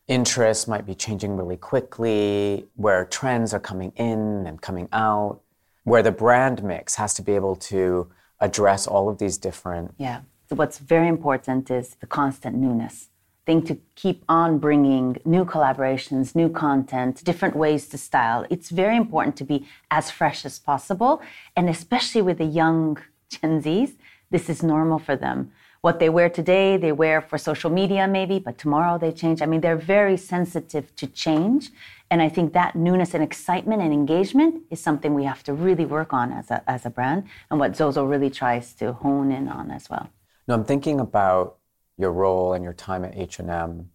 interests 0.08 0.66
might 0.66 0.86
be 0.86 0.94
changing 0.94 1.36
really 1.36 1.56
quickly, 1.56 2.66
where 2.74 3.04
trends 3.04 3.54
are 3.54 3.60
coming 3.60 3.92
in 3.94 4.44
and 4.46 4.60
coming 4.60 4.88
out, 4.92 5.40
where 5.84 6.02
the 6.02 6.10
brand 6.10 6.64
mix 6.64 6.96
has 6.96 7.14
to 7.14 7.22
be 7.22 7.32
able 7.32 7.54
to 7.56 8.10
address 8.40 8.86
all 8.86 9.08
of 9.08 9.18
these 9.18 9.38
different. 9.38 9.94
Yeah. 9.98 10.20
So 10.48 10.56
what's 10.56 10.78
very 10.78 11.08
important 11.08 11.70
is 11.70 11.96
the 12.00 12.06
constant 12.06 12.56
newness. 12.56 13.08
Thing 13.46 13.62
to 13.62 13.78
keep 13.94 14.24
on 14.28 14.58
bringing 14.58 15.18
new 15.24 15.44
collaborations, 15.44 16.34
new 16.34 16.48
content, 16.48 17.22
different 17.24 17.54
ways 17.56 17.88
to 17.88 17.98
style. 17.98 18.44
It's 18.50 18.70
very 18.70 18.96
important 18.96 19.36
to 19.36 19.44
be 19.44 19.66
as 19.90 20.10
fresh 20.10 20.44
as 20.44 20.58
possible. 20.58 21.22
And 21.56 21.68
especially 21.68 22.22
with 22.22 22.38
the 22.38 22.44
young 22.44 22.98
Gen 23.30 23.62
Zs, 23.62 23.94
this 24.30 24.48
is 24.50 24.62
normal 24.62 24.98
for 24.98 25.16
them. 25.16 25.52
What 25.86 26.00
they 26.00 26.08
wear 26.08 26.28
today, 26.28 26.76
they 26.76 26.90
wear 26.90 27.20
for 27.20 27.38
social 27.38 27.70
media 27.70 28.08
maybe, 28.08 28.40
but 28.40 28.58
tomorrow 28.58 28.98
they 28.98 29.12
change. 29.12 29.40
I 29.40 29.46
mean, 29.46 29.60
they're 29.60 29.76
very 29.76 30.16
sensitive 30.16 30.84
to 30.96 31.06
change. 31.06 31.70
And 32.10 32.20
I 32.20 32.28
think 32.28 32.54
that 32.54 32.74
newness 32.74 33.14
and 33.14 33.22
excitement 33.22 33.80
and 33.80 33.92
engagement 33.92 34.64
is 34.68 34.80
something 34.80 35.14
we 35.14 35.22
have 35.22 35.44
to 35.44 35.52
really 35.54 35.86
work 35.86 36.12
on 36.12 36.32
as 36.32 36.50
a, 36.50 36.68
as 36.68 36.86
a 36.86 36.90
brand 36.90 37.22
and 37.52 37.60
what 37.60 37.76
Zozo 37.76 38.04
really 38.04 38.30
tries 38.30 38.74
to 38.80 38.94
hone 38.94 39.30
in 39.30 39.46
on 39.46 39.70
as 39.70 39.88
well. 39.88 40.10
Now, 40.48 40.54
I'm 40.54 40.64
thinking 40.64 40.98
about 40.98 41.58
your 41.96 42.10
role 42.10 42.52
and 42.52 42.64
your 42.64 42.74
time 42.74 43.04
at 43.04 43.16
H&M, 43.16 43.88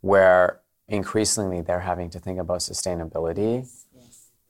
where 0.00 0.62
increasingly 0.88 1.60
they're 1.60 1.80
having 1.80 2.08
to 2.10 2.18
think 2.18 2.38
about 2.38 2.60
sustainability. 2.60 3.68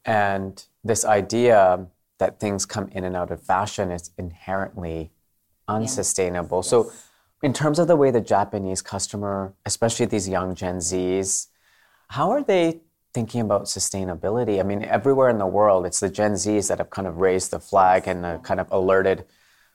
And 0.04 0.64
this 0.84 1.04
idea 1.04 1.88
that 2.18 2.38
things 2.38 2.64
come 2.64 2.86
in 2.92 3.02
and 3.02 3.16
out 3.16 3.32
of 3.32 3.42
fashion 3.42 3.90
is 3.90 4.12
inherently 4.16 5.10
unsustainable. 5.68 6.62
So, 6.62 6.92
in 7.42 7.52
terms 7.52 7.78
of 7.78 7.86
the 7.86 7.96
way 7.96 8.10
the 8.10 8.20
Japanese 8.20 8.82
customer, 8.82 9.54
especially 9.66 10.06
these 10.06 10.28
young 10.28 10.54
Gen 10.54 10.78
Zs, 10.78 11.48
how 12.08 12.30
are 12.30 12.42
they 12.42 12.80
thinking 13.12 13.40
about 13.42 13.64
sustainability? 13.64 14.58
I 14.58 14.62
mean, 14.62 14.84
everywhere 14.84 15.28
in 15.28 15.38
the 15.38 15.46
world, 15.46 15.86
it's 15.86 16.00
the 16.00 16.08
Gen 16.08 16.32
Zs 16.32 16.68
that 16.68 16.78
have 16.78 16.90
kind 16.90 17.06
of 17.06 17.18
raised 17.18 17.50
the 17.50 17.60
flag 17.60 18.08
and 18.08 18.24
uh, 18.24 18.38
kind 18.38 18.58
of 18.58 18.70
alerted 18.70 19.26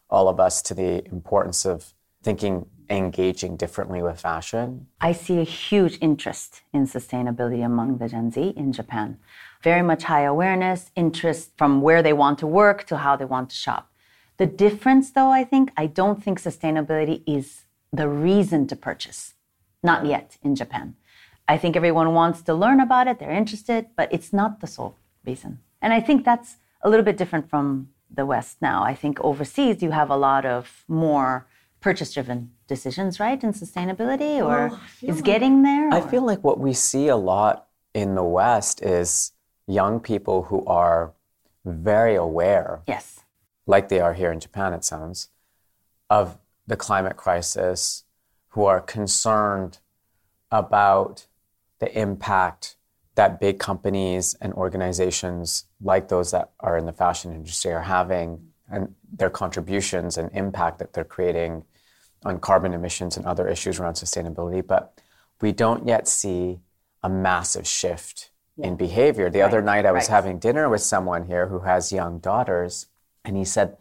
all 0.09 0.27
of 0.27 0.39
us 0.39 0.61
to 0.63 0.73
the 0.73 1.05
importance 1.07 1.65
of 1.65 1.93
thinking, 2.23 2.65
engaging 2.89 3.55
differently 3.55 4.01
with 4.01 4.19
fashion. 4.19 4.87
I 4.99 5.13
see 5.13 5.39
a 5.39 5.43
huge 5.43 5.97
interest 6.01 6.61
in 6.73 6.87
sustainability 6.87 7.63
among 7.65 7.97
the 7.97 8.09
Gen 8.09 8.31
Z 8.31 8.53
in 8.57 8.73
Japan. 8.73 9.17
Very 9.63 9.81
much 9.81 10.03
high 10.03 10.23
awareness, 10.23 10.91
interest 10.95 11.51
from 11.57 11.81
where 11.81 12.03
they 12.03 12.13
want 12.13 12.39
to 12.39 12.47
work 12.47 12.85
to 12.87 12.97
how 12.97 13.15
they 13.15 13.25
want 13.25 13.49
to 13.51 13.55
shop. 13.55 13.90
The 14.37 14.45
difference, 14.47 15.11
though, 15.11 15.29
I 15.29 15.43
think, 15.43 15.71
I 15.77 15.85
don't 15.87 16.23
think 16.23 16.41
sustainability 16.41 17.21
is 17.27 17.65
the 17.93 18.07
reason 18.07 18.67
to 18.67 18.75
purchase. 18.75 19.35
Not 19.83 20.05
yet 20.05 20.37
in 20.43 20.55
Japan. 20.55 20.95
I 21.47 21.57
think 21.57 21.75
everyone 21.75 22.13
wants 22.13 22.41
to 22.43 22.53
learn 22.53 22.79
about 22.79 23.07
it, 23.07 23.19
they're 23.19 23.31
interested, 23.31 23.87
but 23.95 24.11
it's 24.13 24.31
not 24.31 24.61
the 24.61 24.67
sole 24.67 24.95
reason. 25.25 25.59
And 25.81 25.91
I 25.93 25.99
think 25.99 26.23
that's 26.23 26.57
a 26.81 26.89
little 26.89 27.03
bit 27.03 27.17
different 27.17 27.49
from 27.49 27.89
the 28.13 28.25
West 28.25 28.57
now. 28.61 28.83
I 28.83 28.93
think 28.95 29.19
overseas 29.21 29.81
you 29.81 29.91
have 29.91 30.09
a 30.09 30.15
lot 30.15 30.45
of 30.45 30.83
more 30.87 31.47
purchase 31.79 32.13
driven 32.13 32.51
decisions, 32.67 33.19
right? 33.19 33.43
In 33.43 33.53
sustainability 33.53 34.43
or 34.43 34.79
is 35.01 35.21
getting 35.21 35.63
there? 35.63 35.89
I 35.91 36.01
feel 36.01 36.25
like 36.25 36.43
what 36.43 36.59
we 36.59 36.73
see 36.73 37.07
a 37.07 37.17
lot 37.17 37.67
in 37.93 38.15
the 38.15 38.23
West 38.23 38.81
is 38.83 39.33
young 39.67 39.99
people 39.99 40.43
who 40.43 40.63
are 40.65 41.11
very 41.65 42.15
aware, 42.15 42.81
Yes. 42.87 43.20
Like 43.71 43.87
they 43.87 44.01
are 44.01 44.13
here 44.13 44.31
in 44.33 44.39
Japan, 44.39 44.73
it 44.73 44.83
sounds, 44.83 45.29
of 46.09 46.37
the 46.67 46.75
climate 46.75 47.15
crisis, 47.15 48.03
who 48.49 48.65
are 48.65 48.81
concerned 48.81 49.79
about 50.51 51.25
the 51.79 51.89
impact 51.97 52.75
that 53.15 53.39
big 53.39 53.59
companies 53.59 54.35
and 54.41 54.53
organizations 54.53 55.65
like 55.81 56.09
those 56.09 56.31
that 56.31 56.51
are 56.59 56.77
in 56.77 56.85
the 56.85 56.91
fashion 56.91 57.33
industry 57.33 57.71
are 57.71 57.81
having 57.81 58.51
and 58.69 58.93
their 59.11 59.29
contributions 59.29 60.17
and 60.17 60.29
impact 60.33 60.79
that 60.79 60.91
they're 60.91 61.03
creating 61.03 61.63
on 62.23 62.39
carbon 62.39 62.73
emissions 62.73 63.15
and 63.15 63.25
other 63.25 63.47
issues 63.47 63.79
around 63.79 63.93
sustainability. 63.93 64.65
But 64.65 65.01
we 65.39 65.53
don't 65.53 65.87
yet 65.87 66.07
see 66.09 66.59
a 67.03 67.09
massive 67.09 67.65
shift 67.65 68.31
in 68.57 68.75
behavior. 68.75 69.29
The 69.29 69.41
other 69.41 69.61
night 69.61 69.85
I 69.85 69.91
was 69.91 70.09
right. 70.09 70.15
having 70.15 70.39
dinner 70.39 70.67
with 70.69 70.81
someone 70.81 71.25
here 71.25 71.47
who 71.47 71.59
has 71.61 71.91
young 71.91 72.19
daughters, 72.19 72.87
and 73.25 73.37
he 73.37 73.45
said 73.45 73.77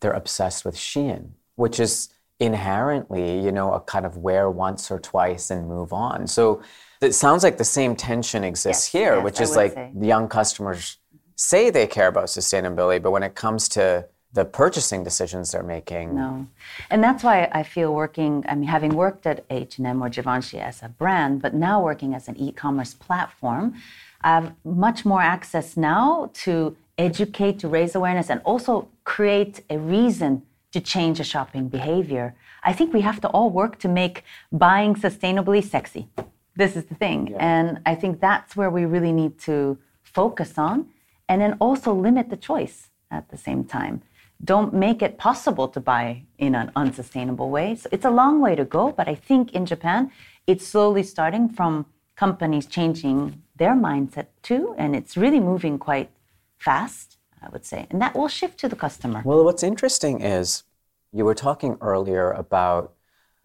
they're 0.00 0.12
obsessed 0.12 0.64
with 0.64 0.76
Shein, 0.76 1.30
which 1.56 1.80
is 1.80 2.08
inherently, 2.38 3.40
you 3.40 3.50
know, 3.50 3.72
a 3.72 3.80
kind 3.80 4.04
of 4.04 4.18
wear 4.18 4.50
once 4.50 4.90
or 4.90 4.98
twice 4.98 5.50
and 5.50 5.68
move 5.68 5.92
on. 5.92 6.26
So 6.26 6.62
it 7.00 7.12
sounds 7.12 7.42
like 7.42 7.56
the 7.56 7.64
same 7.64 7.96
tension 7.96 8.44
exists 8.44 8.92
Yes, 8.92 8.92
here, 8.92 9.14
yes, 9.16 9.24
which 9.24 9.40
I 9.40 9.42
is 9.44 9.56
like 9.56 9.72
say. 9.72 9.90
the 9.94 10.06
young 10.06 10.28
customers 10.28 10.98
say 11.36 11.70
they 11.70 11.86
care 11.86 12.08
about 12.08 12.26
sustainability, 12.26 13.02
but 13.02 13.10
when 13.10 13.22
it 13.22 13.34
comes 13.34 13.68
to 13.70 14.06
the 14.32 14.44
purchasing 14.44 15.02
decisions 15.02 15.52
they're 15.52 15.62
making, 15.62 16.14
No, 16.14 16.46
and 16.90 17.02
that's 17.02 17.24
why 17.24 17.48
I 17.52 17.62
feel 17.62 17.94
working. 17.94 18.44
I 18.48 18.54
mean, 18.54 18.68
having 18.68 18.94
worked 18.94 19.26
at 19.26 19.44
H 19.48 19.78
and 19.78 19.86
M 19.86 20.02
or 20.02 20.10
Givenchy 20.10 20.58
as 20.58 20.82
a 20.82 20.88
brand, 20.90 21.40
but 21.40 21.54
now 21.54 21.82
working 21.82 22.12
as 22.14 22.28
an 22.28 22.36
e-commerce 22.36 22.92
platform, 22.92 23.74
I 24.22 24.34
have 24.34 24.54
much 24.64 25.06
more 25.06 25.22
access 25.22 25.76
now 25.76 26.30
to 26.44 26.76
educate, 26.98 27.58
to 27.60 27.68
raise 27.68 27.94
awareness, 27.94 28.30
and 28.30 28.40
also 28.44 28.88
create 29.04 29.62
a 29.70 29.78
reason 29.78 30.42
to 30.72 30.80
change 30.80 31.20
a 31.20 31.24
shopping 31.24 31.68
behavior. 31.68 32.34
I 32.62 32.72
think 32.72 32.92
we 32.92 33.00
have 33.02 33.20
to 33.22 33.28
all 33.28 33.50
work 33.50 33.78
to 33.80 33.88
make 33.88 34.24
buying 34.52 34.94
sustainably 34.94 35.62
sexy. 35.62 36.08
This 36.56 36.76
is 36.76 36.84
the 36.84 36.94
thing. 36.94 37.28
Yeah. 37.28 37.36
And 37.40 37.80
I 37.86 37.94
think 37.94 38.20
that's 38.20 38.56
where 38.56 38.70
we 38.70 38.84
really 38.84 39.12
need 39.12 39.38
to 39.40 39.78
focus 40.02 40.58
on 40.58 40.86
and 41.28 41.40
then 41.40 41.56
also 41.60 41.92
limit 41.92 42.30
the 42.30 42.36
choice 42.36 42.88
at 43.10 43.28
the 43.30 43.36
same 43.36 43.64
time. 43.64 44.02
Don't 44.44 44.74
make 44.74 45.00
it 45.02 45.18
possible 45.18 45.68
to 45.68 45.80
buy 45.80 46.22
in 46.38 46.54
an 46.54 46.70
unsustainable 46.76 47.50
way. 47.50 47.74
So 47.74 47.88
it's 47.90 48.04
a 48.04 48.10
long 48.10 48.40
way 48.40 48.54
to 48.54 48.64
go, 48.64 48.92
but 48.92 49.08
I 49.08 49.14
think 49.14 49.52
in 49.54 49.64
Japan, 49.66 50.10
it's 50.46 50.66
slowly 50.66 51.02
starting 51.02 51.48
from 51.48 51.86
companies 52.16 52.66
changing 52.66 53.42
their 53.56 53.74
mindset 53.74 54.26
too, 54.42 54.74
and 54.78 54.94
it's 54.94 55.16
really 55.16 55.40
moving 55.40 55.78
quite 55.78 56.10
fast, 56.58 57.18
I 57.42 57.48
would 57.50 57.64
say. 57.64 57.86
And 57.90 58.00
that 58.02 58.14
will 58.14 58.28
shift 58.28 58.58
to 58.60 58.68
the 58.68 58.76
customer. 58.76 59.22
Well, 59.24 59.44
what's 59.44 59.62
interesting 59.62 60.20
is 60.20 60.64
you 61.12 61.24
were 61.24 61.34
talking 61.34 61.76
earlier 61.80 62.30
about 62.30 62.94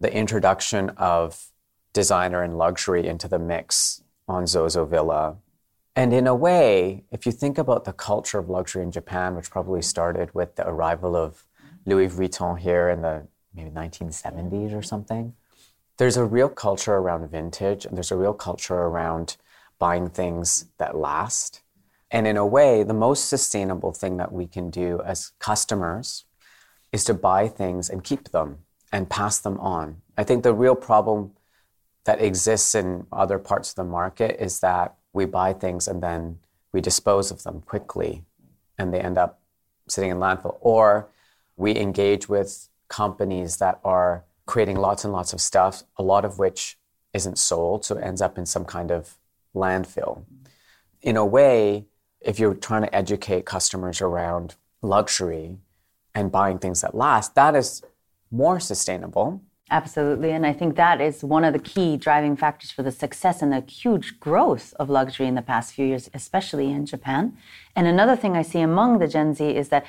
the 0.00 0.12
introduction 0.12 0.90
of 0.90 1.52
designer 1.92 2.42
and 2.42 2.58
luxury 2.58 3.06
into 3.06 3.28
the 3.28 3.38
mix 3.38 4.02
on 4.26 4.44
Zozovilla. 4.44 5.36
And 5.94 6.12
in 6.12 6.26
a 6.26 6.34
way, 6.34 7.04
if 7.10 7.26
you 7.26 7.32
think 7.32 7.58
about 7.58 7.84
the 7.84 7.92
culture 7.92 8.38
of 8.38 8.48
luxury 8.48 8.82
in 8.82 8.90
Japan, 8.90 9.36
which 9.36 9.50
probably 9.50 9.82
started 9.82 10.34
with 10.34 10.56
the 10.56 10.66
arrival 10.66 11.14
of 11.14 11.44
Louis 11.84 12.08
Vuitton 12.08 12.58
here 12.58 12.88
in 12.88 13.02
the 13.02 13.26
maybe 13.54 13.70
1970s 13.70 14.76
or 14.76 14.82
something, 14.82 15.34
there's 15.98 16.16
a 16.16 16.24
real 16.24 16.48
culture 16.48 16.94
around 16.94 17.30
vintage 17.30 17.84
and 17.84 17.96
there's 17.96 18.10
a 18.10 18.16
real 18.16 18.32
culture 18.32 18.74
around 18.74 19.36
buying 19.78 20.08
things 20.08 20.66
that 20.78 20.96
last. 20.96 21.61
And 22.12 22.26
in 22.26 22.36
a 22.36 22.46
way, 22.46 22.82
the 22.82 22.94
most 22.94 23.28
sustainable 23.28 23.92
thing 23.92 24.18
that 24.18 24.32
we 24.32 24.46
can 24.46 24.68
do 24.68 25.00
as 25.04 25.32
customers 25.38 26.26
is 26.92 27.04
to 27.04 27.14
buy 27.14 27.48
things 27.48 27.88
and 27.88 28.04
keep 28.04 28.28
them 28.28 28.58
and 28.92 29.08
pass 29.08 29.40
them 29.40 29.58
on. 29.58 30.02
I 30.18 30.22
think 30.22 30.42
the 30.42 30.52
real 30.52 30.74
problem 30.74 31.32
that 32.04 32.20
exists 32.20 32.74
in 32.74 33.06
other 33.10 33.38
parts 33.38 33.70
of 33.70 33.76
the 33.76 33.84
market 33.84 34.36
is 34.38 34.60
that 34.60 34.94
we 35.14 35.24
buy 35.24 35.54
things 35.54 35.88
and 35.88 36.02
then 36.02 36.38
we 36.70 36.82
dispose 36.82 37.30
of 37.30 37.44
them 37.44 37.62
quickly 37.62 38.24
and 38.76 38.92
they 38.92 39.00
end 39.00 39.16
up 39.16 39.40
sitting 39.88 40.10
in 40.10 40.18
landfill. 40.18 40.58
Or 40.60 41.08
we 41.56 41.74
engage 41.76 42.28
with 42.28 42.68
companies 42.88 43.56
that 43.56 43.80
are 43.84 44.24
creating 44.44 44.76
lots 44.76 45.04
and 45.04 45.14
lots 45.14 45.32
of 45.32 45.40
stuff, 45.40 45.84
a 45.96 46.02
lot 46.02 46.26
of 46.26 46.38
which 46.38 46.76
isn't 47.14 47.38
sold, 47.38 47.86
so 47.86 47.96
it 47.96 48.04
ends 48.04 48.20
up 48.20 48.36
in 48.36 48.44
some 48.44 48.66
kind 48.66 48.90
of 48.90 49.16
landfill. 49.54 50.24
In 51.00 51.16
a 51.16 51.24
way, 51.24 51.86
if 52.24 52.38
you're 52.38 52.54
trying 52.54 52.82
to 52.82 52.94
educate 52.94 53.44
customers 53.44 54.00
around 54.00 54.54
luxury 54.80 55.58
and 56.14 56.30
buying 56.30 56.58
things 56.58 56.80
that 56.80 56.94
last, 56.94 57.34
that 57.34 57.54
is 57.54 57.82
more 58.30 58.60
sustainable. 58.60 59.42
Absolutely. 59.70 60.32
And 60.32 60.44
I 60.44 60.52
think 60.52 60.76
that 60.76 61.00
is 61.00 61.24
one 61.24 61.44
of 61.44 61.54
the 61.54 61.58
key 61.58 61.96
driving 61.96 62.36
factors 62.36 62.70
for 62.70 62.82
the 62.82 62.92
success 62.92 63.40
and 63.40 63.50
the 63.50 63.60
huge 63.60 64.20
growth 64.20 64.74
of 64.78 64.90
luxury 64.90 65.26
in 65.26 65.34
the 65.34 65.42
past 65.42 65.72
few 65.72 65.86
years, 65.86 66.10
especially 66.12 66.70
in 66.70 66.84
Japan. 66.84 67.36
And 67.74 67.86
another 67.86 68.14
thing 68.14 68.36
I 68.36 68.42
see 68.42 68.60
among 68.60 68.98
the 68.98 69.08
Gen 69.08 69.34
Z 69.34 69.44
is 69.44 69.70
that 69.70 69.86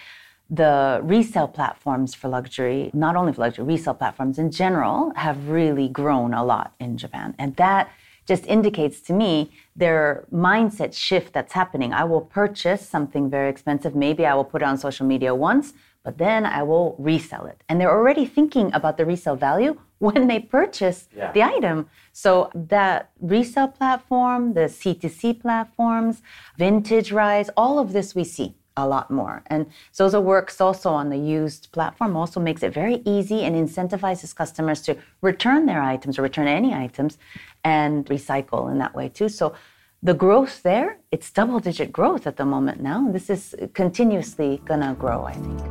the 0.50 1.02
resale 1.04 1.48
platforms 1.48 2.14
for 2.14 2.30
luxury, 2.30 2.92
not 2.94 3.16
only 3.16 3.34
for 3.34 3.42
luxury, 3.42 3.66
resale 3.66 3.94
platforms 3.94 4.38
in 4.38 4.52
general, 4.52 5.12
have 5.16 5.50
really 5.50 5.90
grown 5.90 6.34
a 6.34 6.46
lot 6.46 6.74
in 6.80 6.98
Japan. 6.98 7.36
And 7.38 7.56
that 7.58 7.90
just 8.26 8.46
indicates 8.46 9.02
to 9.02 9.14
me 9.14 9.52
their 9.76 10.26
mindset 10.32 10.94
shift 10.94 11.34
that's 11.34 11.54
happening. 11.54 11.94
I 11.94 12.04
will 12.04 12.22
purchase 12.22 12.88
something 12.88 13.30
very 13.30 13.50
expensive. 13.50 13.96
Maybe 13.96 14.26
I 14.26 14.34
will 14.34 14.46
put 14.46 14.62
it 14.62 14.66
on 14.66 14.78
social 14.78 15.06
media 15.06 15.34
once, 15.36 15.74
but 16.04 16.18
then 16.18 16.46
I 16.46 16.64
will 16.64 16.96
resell 17.00 17.46
it. 17.46 17.64
And 17.68 17.80
they're 17.80 17.92
already 17.92 18.26
thinking 18.26 18.74
about 18.74 18.98
the 18.98 19.06
resale 19.06 19.36
value 19.36 19.80
when 20.00 20.28
they 20.28 20.40
purchase 20.40 21.08
yeah. 21.16 21.32
the 21.32 21.44
item. 21.44 21.90
So 22.12 22.52
that 22.54 23.12
resale 23.22 23.70
platform, 23.70 24.54
the 24.54 24.68
C2C 24.68 25.42
platforms, 25.42 26.22
vintage 26.58 27.12
rise, 27.12 27.50
all 27.56 27.80
of 27.80 27.94
this 27.94 28.14
we 28.14 28.24
see 28.24 28.56
a 28.78 28.88
lot 28.88 29.12
more. 29.12 29.44
And 29.48 29.68
Zozo 29.94 30.20
works 30.20 30.60
also 30.60 30.90
on 30.90 31.10
the 31.10 31.18
used 31.18 31.72
platform, 31.72 32.16
also 32.16 32.40
makes 32.40 32.64
it 32.64 32.74
very 32.74 33.02
easy 33.06 33.44
and 33.44 33.56
incentivizes 33.56 34.36
customers 34.36 34.82
to 34.82 34.98
return 35.22 35.66
their 35.66 35.82
items 35.82 36.18
or 36.18 36.22
return 36.22 36.48
any 36.48 36.74
items 36.74 37.18
and 37.64 38.06
recycle 38.08 38.72
in 38.72 38.78
that 38.80 38.96
way 38.96 39.10
too. 39.10 39.30
So 39.30 39.54
the 40.02 40.14
growth 40.14 40.64
there, 40.64 40.98
it's 41.12 41.32
double 41.32 41.60
digit 41.60 41.92
growth 41.92 42.28
at 42.28 42.38
the 42.38 42.46
moment 42.46 42.82
now. 42.82 43.10
This 43.12 43.30
is 43.30 43.56
continuously 43.74 44.62
gonna 44.66 44.96
grow, 45.00 45.24
I 45.24 45.34
think. 45.34 45.62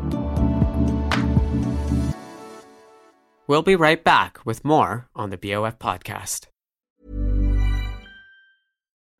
We'll 3.47 3.63
be 3.63 3.77
right 3.77 4.03
back 4.03 4.39
with 4.47 4.65
more 4.65 5.09
on 5.15 5.31
the 5.31 5.37
BOF 5.37 5.79
podcast. 5.79 6.52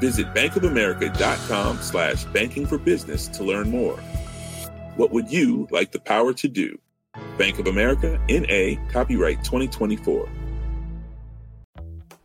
Visit 0.00 0.32
bankofamerica.com 0.34 1.80
slash 1.82 2.24
banking 2.26 2.66
for 2.66 2.78
business 2.78 3.28
to 3.28 3.44
learn 3.44 3.70
more. 3.70 3.98
What 4.96 5.12
would 5.12 5.30
you 5.30 5.68
like 5.70 5.92
the 5.92 6.00
power 6.00 6.32
to 6.34 6.48
do? 6.48 6.78
Bank 7.36 7.58
of 7.58 7.66
America, 7.66 8.20
N.A., 8.28 8.76
copyright 8.90 9.44
2024. 9.44 10.28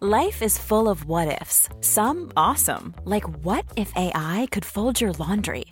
Life 0.01 0.41
is 0.41 0.57
full 0.57 0.89
of 0.89 1.05
what 1.05 1.41
ifs. 1.41 1.69
Some 1.79 2.33
awesome, 2.35 2.93
like 3.05 3.23
what 3.45 3.63
if 3.77 3.93
AI 3.95 4.47
could 4.51 4.65
fold 4.65 4.99
your 4.99 5.13
laundry? 5.13 5.65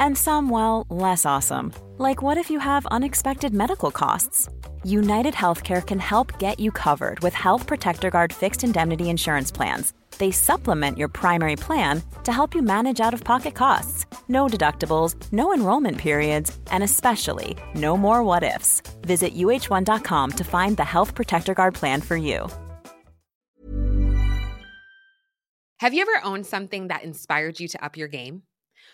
And 0.00 0.18
some, 0.18 0.50
well, 0.50 0.86
less 0.90 1.24
awesome, 1.24 1.72
like 1.96 2.20
what 2.20 2.36
if 2.36 2.50
you 2.50 2.58
have 2.58 2.84
unexpected 2.86 3.54
medical 3.54 3.92
costs? 3.92 4.48
United 4.82 5.34
Healthcare 5.34 5.86
can 5.86 6.00
help 6.00 6.36
get 6.40 6.58
you 6.58 6.72
covered 6.72 7.20
with 7.20 7.34
Health 7.34 7.68
Protector 7.68 8.10
Guard 8.10 8.32
fixed 8.32 8.64
indemnity 8.64 9.08
insurance 9.08 9.52
plans 9.52 9.92
they 10.18 10.30
supplement 10.30 10.98
your 10.98 11.08
primary 11.08 11.56
plan 11.56 12.02
to 12.24 12.32
help 12.32 12.54
you 12.54 12.62
manage 12.62 13.00
out 13.00 13.14
of 13.14 13.24
pocket 13.24 13.54
costs. 13.54 14.06
No 14.28 14.46
deductibles, 14.46 15.14
no 15.32 15.52
enrollment 15.52 15.98
periods, 15.98 16.56
and 16.70 16.82
especially 16.82 17.56
no 17.74 17.96
more 17.96 18.22
what 18.22 18.42
ifs. 18.42 18.82
Visit 19.02 19.34
uh1.com 19.34 20.30
to 20.32 20.44
find 20.44 20.76
the 20.76 20.84
Health 20.84 21.14
Protector 21.14 21.54
Guard 21.54 21.74
plan 21.74 22.00
for 22.00 22.16
you. 22.16 22.48
Have 25.80 25.92
you 25.92 26.00
ever 26.00 26.24
owned 26.24 26.46
something 26.46 26.88
that 26.88 27.04
inspired 27.04 27.60
you 27.60 27.68
to 27.68 27.84
up 27.84 27.96
your 27.96 28.08
game? 28.08 28.42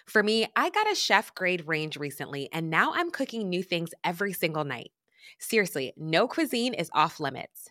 For 0.07 0.23
me, 0.23 0.47
I 0.57 0.71
got 0.71 0.91
a 0.91 0.97
chef 0.97 1.35
grade 1.35 1.67
range 1.67 1.97
recently, 1.97 2.49
and 2.53 2.71
now 2.71 2.93
I'm 2.93 3.11
cooking 3.11 3.49
new 3.49 3.63
things 3.63 3.91
every 4.03 4.33
single 4.33 4.65
night. 4.65 4.91
Seriously, 5.39 5.93
no 5.97 6.27
cuisine 6.27 6.75
is 6.75 6.91
off 6.93 7.21
limits. 7.21 7.71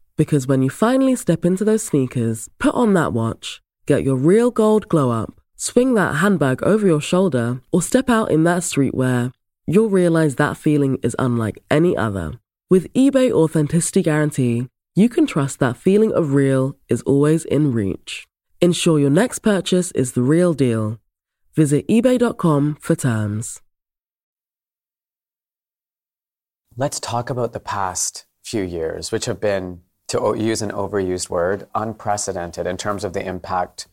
Because 0.21 0.45
when 0.45 0.61
you 0.61 0.69
finally 0.69 1.15
step 1.15 1.45
into 1.45 1.65
those 1.65 1.81
sneakers, 1.81 2.47
put 2.59 2.75
on 2.75 2.93
that 2.93 3.11
watch, 3.11 3.59
get 3.87 4.03
your 4.03 4.15
real 4.15 4.51
gold 4.51 4.87
glow 4.87 5.09
up, 5.09 5.41
swing 5.55 5.95
that 5.95 6.17
handbag 6.17 6.61
over 6.61 6.85
your 6.85 7.01
shoulder, 7.01 7.61
or 7.71 7.81
step 7.81 8.07
out 8.07 8.29
in 8.29 8.43
that 8.43 8.59
streetwear, 8.61 9.33
you'll 9.65 9.89
realize 9.89 10.35
that 10.35 10.57
feeling 10.57 10.99
is 11.01 11.15
unlike 11.17 11.57
any 11.71 11.97
other. 11.97 12.33
With 12.69 12.93
eBay 12.93 13.31
Authenticity 13.31 14.03
Guarantee, 14.03 14.67
you 14.93 15.09
can 15.09 15.25
trust 15.25 15.57
that 15.57 15.75
feeling 15.75 16.13
of 16.13 16.35
real 16.35 16.77
is 16.87 17.01
always 17.01 17.43
in 17.45 17.71
reach. 17.71 18.27
Ensure 18.61 18.99
your 18.99 19.09
next 19.09 19.39
purchase 19.39 19.89
is 19.93 20.11
the 20.11 20.21
real 20.21 20.53
deal. 20.53 20.99
Visit 21.55 21.87
eBay.com 21.87 22.77
for 22.79 22.95
terms. 22.95 23.59
Let's 26.77 26.99
talk 26.99 27.31
about 27.31 27.53
the 27.53 27.59
past 27.59 28.27
few 28.43 28.61
years, 28.61 29.11
which 29.11 29.25
have 29.25 29.39
been, 29.39 29.81
to 30.11 30.35
use 30.37 30.61
an 30.61 30.71
overused 30.71 31.29
word, 31.29 31.67
unprecedented 31.73 32.67
in 32.67 32.75
terms 32.75 33.05
of 33.05 33.13
the 33.13 33.25
impact 33.25 33.87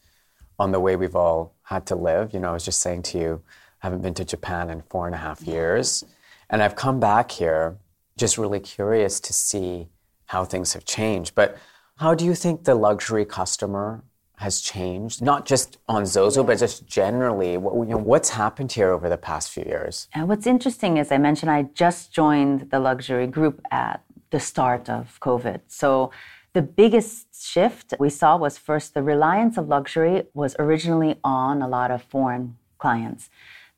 on 0.58 0.72
the 0.72 0.80
way 0.80 0.96
we've 0.96 1.14
all 1.14 1.54
had 1.62 1.86
to 1.86 1.94
live. 1.94 2.34
You 2.34 2.40
know, 2.40 2.50
I 2.50 2.52
was 2.54 2.64
just 2.64 2.80
saying 2.80 3.02
to 3.02 3.18
you, 3.18 3.42
I 3.80 3.86
haven't 3.86 4.02
been 4.02 4.14
to 4.14 4.24
Japan 4.24 4.68
in 4.68 4.82
four 4.82 5.06
and 5.06 5.14
a 5.14 5.18
half 5.18 5.42
years. 5.42 6.04
And 6.50 6.60
I've 6.60 6.74
come 6.74 6.98
back 6.98 7.30
here 7.30 7.78
just 8.16 8.36
really 8.36 8.58
curious 8.58 9.20
to 9.20 9.32
see 9.32 9.90
how 10.26 10.44
things 10.44 10.72
have 10.72 10.84
changed. 10.84 11.36
But 11.36 11.56
how 11.98 12.14
do 12.14 12.24
you 12.24 12.34
think 12.34 12.64
the 12.64 12.74
luxury 12.74 13.24
customer 13.24 14.02
has 14.38 14.60
changed, 14.60 15.22
not 15.22 15.46
just 15.46 15.78
on 15.88 16.04
Zozo, 16.04 16.42
but 16.42 16.58
just 16.58 16.84
generally? 16.84 17.56
What, 17.56 17.74
you 17.86 17.94
know, 17.94 17.96
what's 17.96 18.30
happened 18.30 18.72
here 18.72 18.90
over 18.90 19.08
the 19.08 19.16
past 19.16 19.50
few 19.50 19.62
years? 19.62 20.08
And 20.14 20.28
what's 20.28 20.48
interesting 20.48 20.96
is 20.96 21.12
I 21.12 21.18
mentioned 21.18 21.50
I 21.50 21.62
just 21.74 22.12
joined 22.12 22.70
the 22.70 22.80
luxury 22.80 23.28
group 23.28 23.60
at 23.70 24.02
the 24.30 24.40
start 24.40 24.88
of 24.88 25.18
COVID. 25.20 25.60
So 25.68 26.10
the 26.52 26.62
biggest 26.62 27.26
shift 27.52 27.94
we 27.98 28.10
saw 28.10 28.36
was 28.36 28.58
first 28.58 28.94
the 28.94 29.02
reliance 29.02 29.56
of 29.56 29.68
luxury 29.68 30.24
was 30.34 30.56
originally 30.58 31.16
on 31.22 31.62
a 31.62 31.68
lot 31.68 31.90
of 31.90 32.02
foreign 32.02 32.56
clients 32.78 33.30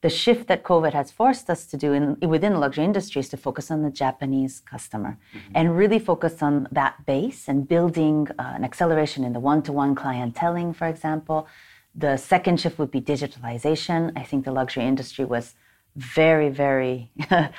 the 0.02 0.08
shift 0.08 0.46
that 0.48 0.62
COVID 0.62 0.92
has 0.94 1.10
forced 1.10 1.50
us 1.50 1.66
to 1.66 1.76
do 1.76 1.92
in, 1.92 2.16
within 2.20 2.54
the 2.54 2.58
luxury 2.58 2.84
industry 2.84 3.20
is 3.20 3.28
to 3.28 3.36
focus 3.36 3.70
on 3.70 3.82
the 3.82 3.90
Japanese 3.90 4.60
customer 4.60 5.18
mm-hmm. 5.34 5.52
and 5.54 5.76
really 5.76 5.98
focus 5.98 6.42
on 6.42 6.68
that 6.72 7.04
base 7.04 7.48
and 7.48 7.68
building 7.68 8.26
uh, 8.38 8.52
an 8.56 8.64
acceleration 8.64 9.24
in 9.24 9.32
the 9.34 9.40
one 9.40 9.62
to 9.62 9.72
one 9.72 9.94
clienteling, 9.94 10.74
for 10.74 10.86
example. 10.86 11.46
The 11.94 12.16
second 12.16 12.60
shift 12.60 12.78
would 12.78 12.90
be 12.90 13.00
digitalization. 13.00 14.12
I 14.16 14.22
think 14.22 14.44
the 14.44 14.52
luxury 14.52 14.84
industry 14.84 15.24
was 15.24 15.54
very, 15.96 16.48
very. 16.48 17.10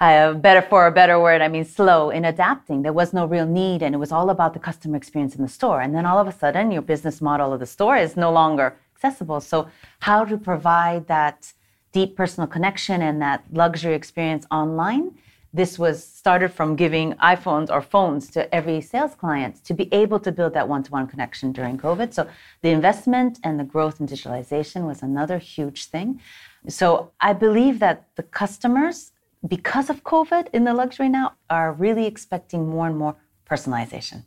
Uh, 0.00 0.32
better 0.32 0.62
for 0.62 0.86
a 0.86 0.92
better 0.92 1.18
word, 1.20 1.42
I 1.42 1.48
mean 1.48 1.64
slow 1.64 2.10
in 2.10 2.24
adapting. 2.24 2.82
There 2.82 2.92
was 2.92 3.12
no 3.12 3.26
real 3.26 3.46
need, 3.46 3.82
and 3.82 3.94
it 3.96 3.98
was 3.98 4.12
all 4.12 4.30
about 4.30 4.54
the 4.54 4.60
customer 4.60 4.96
experience 4.96 5.34
in 5.34 5.42
the 5.42 5.48
store. 5.48 5.80
And 5.80 5.92
then 5.92 6.06
all 6.06 6.18
of 6.20 6.28
a 6.28 6.32
sudden, 6.32 6.70
your 6.70 6.82
business 6.82 7.20
model 7.20 7.52
of 7.52 7.58
the 7.58 7.66
store 7.66 7.96
is 7.96 8.16
no 8.16 8.30
longer 8.30 8.76
accessible. 8.94 9.40
So, 9.40 9.68
how 10.00 10.24
to 10.24 10.36
provide 10.38 11.08
that 11.08 11.52
deep 11.90 12.16
personal 12.16 12.46
connection 12.46 13.02
and 13.02 13.20
that 13.22 13.42
luxury 13.52 13.94
experience 13.94 14.46
online. 14.52 15.18
This 15.52 15.78
was 15.78 16.04
started 16.04 16.52
from 16.52 16.76
giving 16.76 17.14
iPhones 17.14 17.70
or 17.70 17.80
phones 17.80 18.28
to 18.32 18.54
every 18.54 18.80
sales 18.80 19.14
client 19.14 19.64
to 19.64 19.72
be 19.74 19.92
able 19.92 20.20
to 20.20 20.30
build 20.30 20.52
that 20.54 20.68
one 20.68 20.82
to 20.84 20.92
one 20.92 21.06
connection 21.08 21.50
during 21.50 21.76
COVID. 21.76 22.14
So, 22.14 22.28
the 22.62 22.70
investment 22.70 23.40
and 23.42 23.58
the 23.58 23.64
growth 23.64 23.98
in 24.00 24.06
digitalization 24.06 24.86
was 24.86 25.02
another 25.02 25.38
huge 25.38 25.86
thing. 25.86 26.20
So, 26.68 27.10
I 27.20 27.32
believe 27.32 27.80
that 27.80 28.04
the 28.14 28.22
customers, 28.22 29.10
because 29.46 29.90
of 29.90 30.02
COVID 30.04 30.48
in 30.52 30.64
the 30.64 30.74
luxury 30.74 31.08
now, 31.08 31.34
are 31.48 31.72
really 31.72 32.06
expecting 32.06 32.68
more 32.68 32.86
and 32.86 32.96
more 32.96 33.16
personalization. 33.48 34.24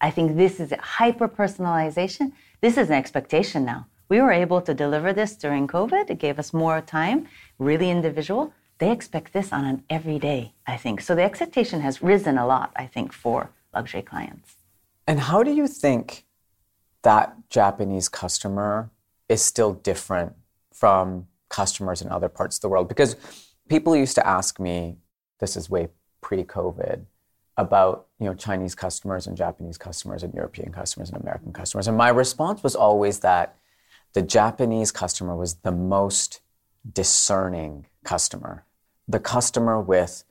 I 0.00 0.10
think 0.10 0.36
this 0.36 0.60
is 0.60 0.72
hyper 0.78 1.28
personalization. 1.28 2.32
This 2.60 2.76
is 2.76 2.88
an 2.88 2.94
expectation 2.94 3.64
now 3.64 3.86
we 4.08 4.20
were 4.20 4.32
able 4.32 4.60
to 4.62 4.74
deliver 4.74 5.12
this 5.12 5.36
during 5.36 5.66
COVID. 5.66 6.10
It 6.10 6.18
gave 6.18 6.38
us 6.38 6.52
more 6.52 6.80
time, 6.80 7.26
really 7.58 7.90
individual. 7.90 8.52
They 8.78 8.92
expect 8.92 9.32
this 9.32 9.52
on 9.52 9.64
an 9.64 9.82
everyday, 9.90 10.54
I 10.66 10.76
think. 10.76 11.00
So 11.00 11.14
the 11.14 11.22
expectation 11.22 11.80
has 11.80 12.02
risen 12.02 12.38
a 12.38 12.46
lot, 12.46 12.72
I 12.76 12.86
think, 12.86 13.12
for 13.12 13.50
luxury 13.74 14.02
clients. 14.02 14.54
And 15.06 15.20
how 15.20 15.42
do 15.42 15.52
you 15.52 15.66
think 15.66 16.24
that 17.02 17.34
Japanese 17.48 18.08
customer 18.08 18.90
is 19.28 19.42
still 19.42 19.72
different 19.72 20.34
from 20.72 21.26
customers 21.48 22.02
in 22.02 22.10
other 22.10 22.28
parts 22.28 22.58
of 22.58 22.62
the 22.62 22.68
world? 22.68 22.88
Because 22.88 23.16
people 23.68 23.96
used 23.96 24.14
to 24.16 24.26
ask 24.26 24.58
me, 24.60 24.96
this 25.38 25.56
is 25.56 25.68
way 25.68 25.88
pre-COVID, 26.20 27.04
about 27.56 28.06
you 28.18 28.26
know 28.26 28.34
Chinese 28.34 28.74
customers 28.74 29.26
and 29.26 29.36
Japanese 29.36 29.78
customers 29.78 30.22
and 30.22 30.34
European 30.34 30.72
customers 30.72 31.08
and 31.10 31.20
American 31.20 31.52
customers. 31.52 31.88
And 31.88 31.96
my 31.96 32.10
response 32.10 32.62
was 32.62 32.74
always 32.74 33.20
that 33.20 33.56
the 34.12 34.22
Japanese 34.22 34.92
customer 34.92 35.34
was 35.34 35.54
the 35.56 35.72
most 35.72 36.40
discerning 36.92 37.86
customer, 38.04 38.64
the 39.08 39.20
customer 39.20 39.80
with 39.80 40.24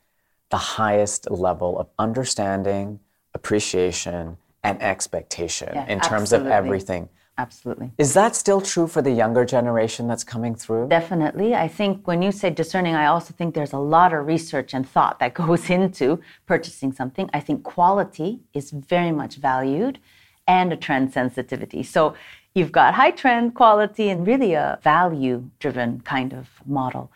the 0.50 0.58
highest 0.58 1.30
level 1.32 1.80
of 1.80 1.88
understanding, 1.98 3.00
appreciation, 3.34 4.38
and 4.63 4.82
expectation 4.82 5.71
yeah, 5.74 5.88
in 5.88 6.00
terms 6.00 6.34
absolutely. 6.34 6.52
of 6.52 6.54
everything. 6.54 7.10
Absolutely. 7.38 7.91
Is 7.98 8.13
that 8.13 8.34
still 8.36 8.62
true 8.62 8.88
for 8.88 9.02
the 9.02 9.12
younger 9.12 9.43
generation 9.43 10.08
that's 10.08 10.24
coming 10.24 10.56
through? 10.56 10.88
Definitely. 10.88 11.54
I 11.54 11.67
think 11.67 12.08
when 12.08 12.21
you 12.21 12.32
say 12.32 12.50
discerning, 12.50 12.95
I 12.95 13.08
also 13.08 13.34
think 13.34 13.54
there's 13.54 13.74
a 13.74 13.78
lot 13.78 14.13
of 14.13 14.26
research 14.26 14.74
and 14.74 14.88
thought 14.88 15.19
that 15.19 15.34
goes 15.43 15.69
into 15.69 16.21
purchasing 16.45 16.93
something. 16.93 17.30
I 17.34 17.41
think 17.41 17.63
quality 17.63 18.39
is 18.54 18.71
very 18.71 19.12
much 19.12 19.36
valued 19.36 20.00
and 20.48 20.71
a 20.71 20.78
trend 20.78 21.12
sensitivity. 21.12 21.84
So 21.84 22.15
you've 22.54 22.71
got 22.71 22.93
high 22.93 23.12
trend 23.12 23.56
quality 23.56 24.10
and 24.10 24.26
really 24.26 24.54
a 24.54 24.80
value 24.82 25.50
driven 25.60 26.02
kind 26.02 26.34
of 26.34 26.48
model. 26.65 27.12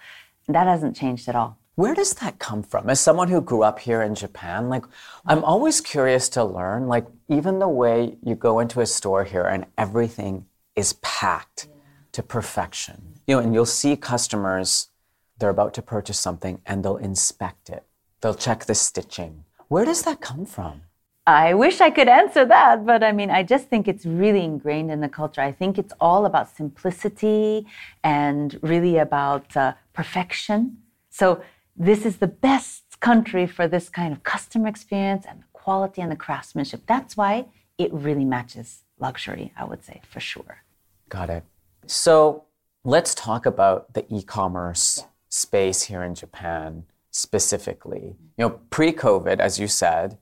That 0.48 0.68
hasn't 0.68 0.96
changed 0.96 1.30
at 1.30 1.36
all. 1.36 1.59
Where 1.80 1.96
does 1.96 2.16
that 2.16 2.40
come 2.40 2.62
from? 2.62 2.90
As 2.90 3.00
someone 3.00 3.30
who 3.30 3.40
grew 3.40 3.64
up 3.64 3.80
here 3.80 4.02
in 4.02 4.14
Japan, 4.14 4.68
like 4.68 4.84
I'm 5.26 5.46
always 5.46 5.80
curious 5.80 6.28
to 6.36 6.44
learn, 6.44 6.90
like 6.90 7.06
even 7.30 7.60
the 7.60 7.70
way 7.70 8.18
you 8.22 8.36
go 8.36 8.60
into 8.60 8.82
a 8.82 8.86
store 8.86 9.24
here 9.24 9.46
and 9.46 9.66
everything 9.78 10.46
is 10.76 10.92
packed 11.02 11.70
yeah. 11.70 11.82
to 12.12 12.22
perfection. 12.22 13.22
You 13.28 13.38
know, 13.38 13.42
and 13.42 13.54
you'll 13.54 13.66
see 13.66 13.96
customers, 13.96 14.90
they're 15.38 15.56
about 15.58 15.74
to 15.76 15.82
purchase 15.82 16.20
something 16.20 16.60
and 16.66 16.84
they'll 16.84 16.98
inspect 16.98 17.70
it. 17.70 17.86
They'll 18.20 18.36
check 18.36 18.66
the 18.66 18.76
stitching. 18.76 19.46
Where 19.70 19.86
does 19.86 20.02
that 20.02 20.20
come 20.20 20.46
from? 20.46 20.82
I 21.26 21.54
wish 21.54 21.80
I 21.80 21.92
could 21.92 22.10
answer 22.10 22.44
that, 22.44 22.86
but 22.86 23.04
I 23.04 23.14
mean, 23.14 23.30
I 23.32 23.44
just 23.44 23.70
think 23.70 23.88
it's 23.88 24.06
really 24.06 24.44
ingrained 24.44 24.92
in 24.92 25.00
the 25.00 25.08
culture. 25.08 25.40
I 25.40 25.54
think 25.54 25.78
it's 25.78 25.94
all 26.02 26.26
about 26.26 26.54
simplicity 26.54 27.66
and 28.04 28.60
really 28.62 28.98
about 28.98 29.56
uh, 29.56 29.76
perfection. 29.94 30.80
So, 31.10 31.42
this 31.80 32.06
is 32.06 32.18
the 32.18 32.28
best 32.28 33.00
country 33.00 33.48
for 33.48 33.68
this 33.68 33.90
kind 33.90 34.12
of 34.12 34.24
customer 34.24 34.68
experience 34.68 35.26
and 35.28 35.40
the 35.40 35.46
quality 35.54 36.02
and 36.02 36.12
the 36.12 36.16
craftsmanship. 36.16 36.82
That's 36.86 37.16
why 37.16 37.48
it 37.78 37.92
really 37.94 38.26
matches 38.26 38.84
luxury, 39.00 39.54
I 39.58 39.64
would 39.64 39.84
say, 39.84 40.02
for 40.08 40.20
sure. 40.20 40.64
Got 41.08 41.30
it. 41.30 41.44
So, 41.88 42.44
let's 42.84 43.16
talk 43.16 43.46
about 43.46 43.94
the 43.94 44.06
e 44.14 44.22
commerce 44.22 45.06
space 45.30 45.84
here 45.84 46.04
in 46.04 46.14
Japan 46.14 46.84
specifically. 47.10 48.18
You 48.38 48.46
know, 48.46 48.50
pre 48.70 48.92
COVID, 48.92 49.40
as 49.40 49.58
you 49.60 49.68
said, 49.68 50.18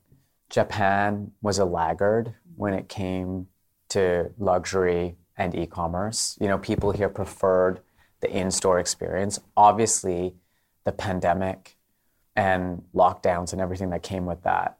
Japan 0.48 1.32
was 1.42 1.58
a 1.58 1.64
laggard 1.64 2.34
when 2.56 2.72
it 2.74 2.88
came 2.88 3.48
to 3.90 4.30
luxury 4.38 5.16
and 5.36 5.54
e-commerce. 5.54 6.36
You 6.40 6.48
know, 6.48 6.58
people 6.58 6.90
here 6.92 7.08
preferred 7.08 7.80
the 8.20 8.30
in-store 8.30 8.80
experience. 8.80 9.38
Obviously, 9.56 10.34
the 10.88 10.92
pandemic 10.92 11.76
and 12.34 12.82
lockdowns 12.94 13.52
and 13.52 13.60
everything 13.60 13.90
that 13.90 14.02
came 14.02 14.24
with 14.24 14.42
that 14.42 14.78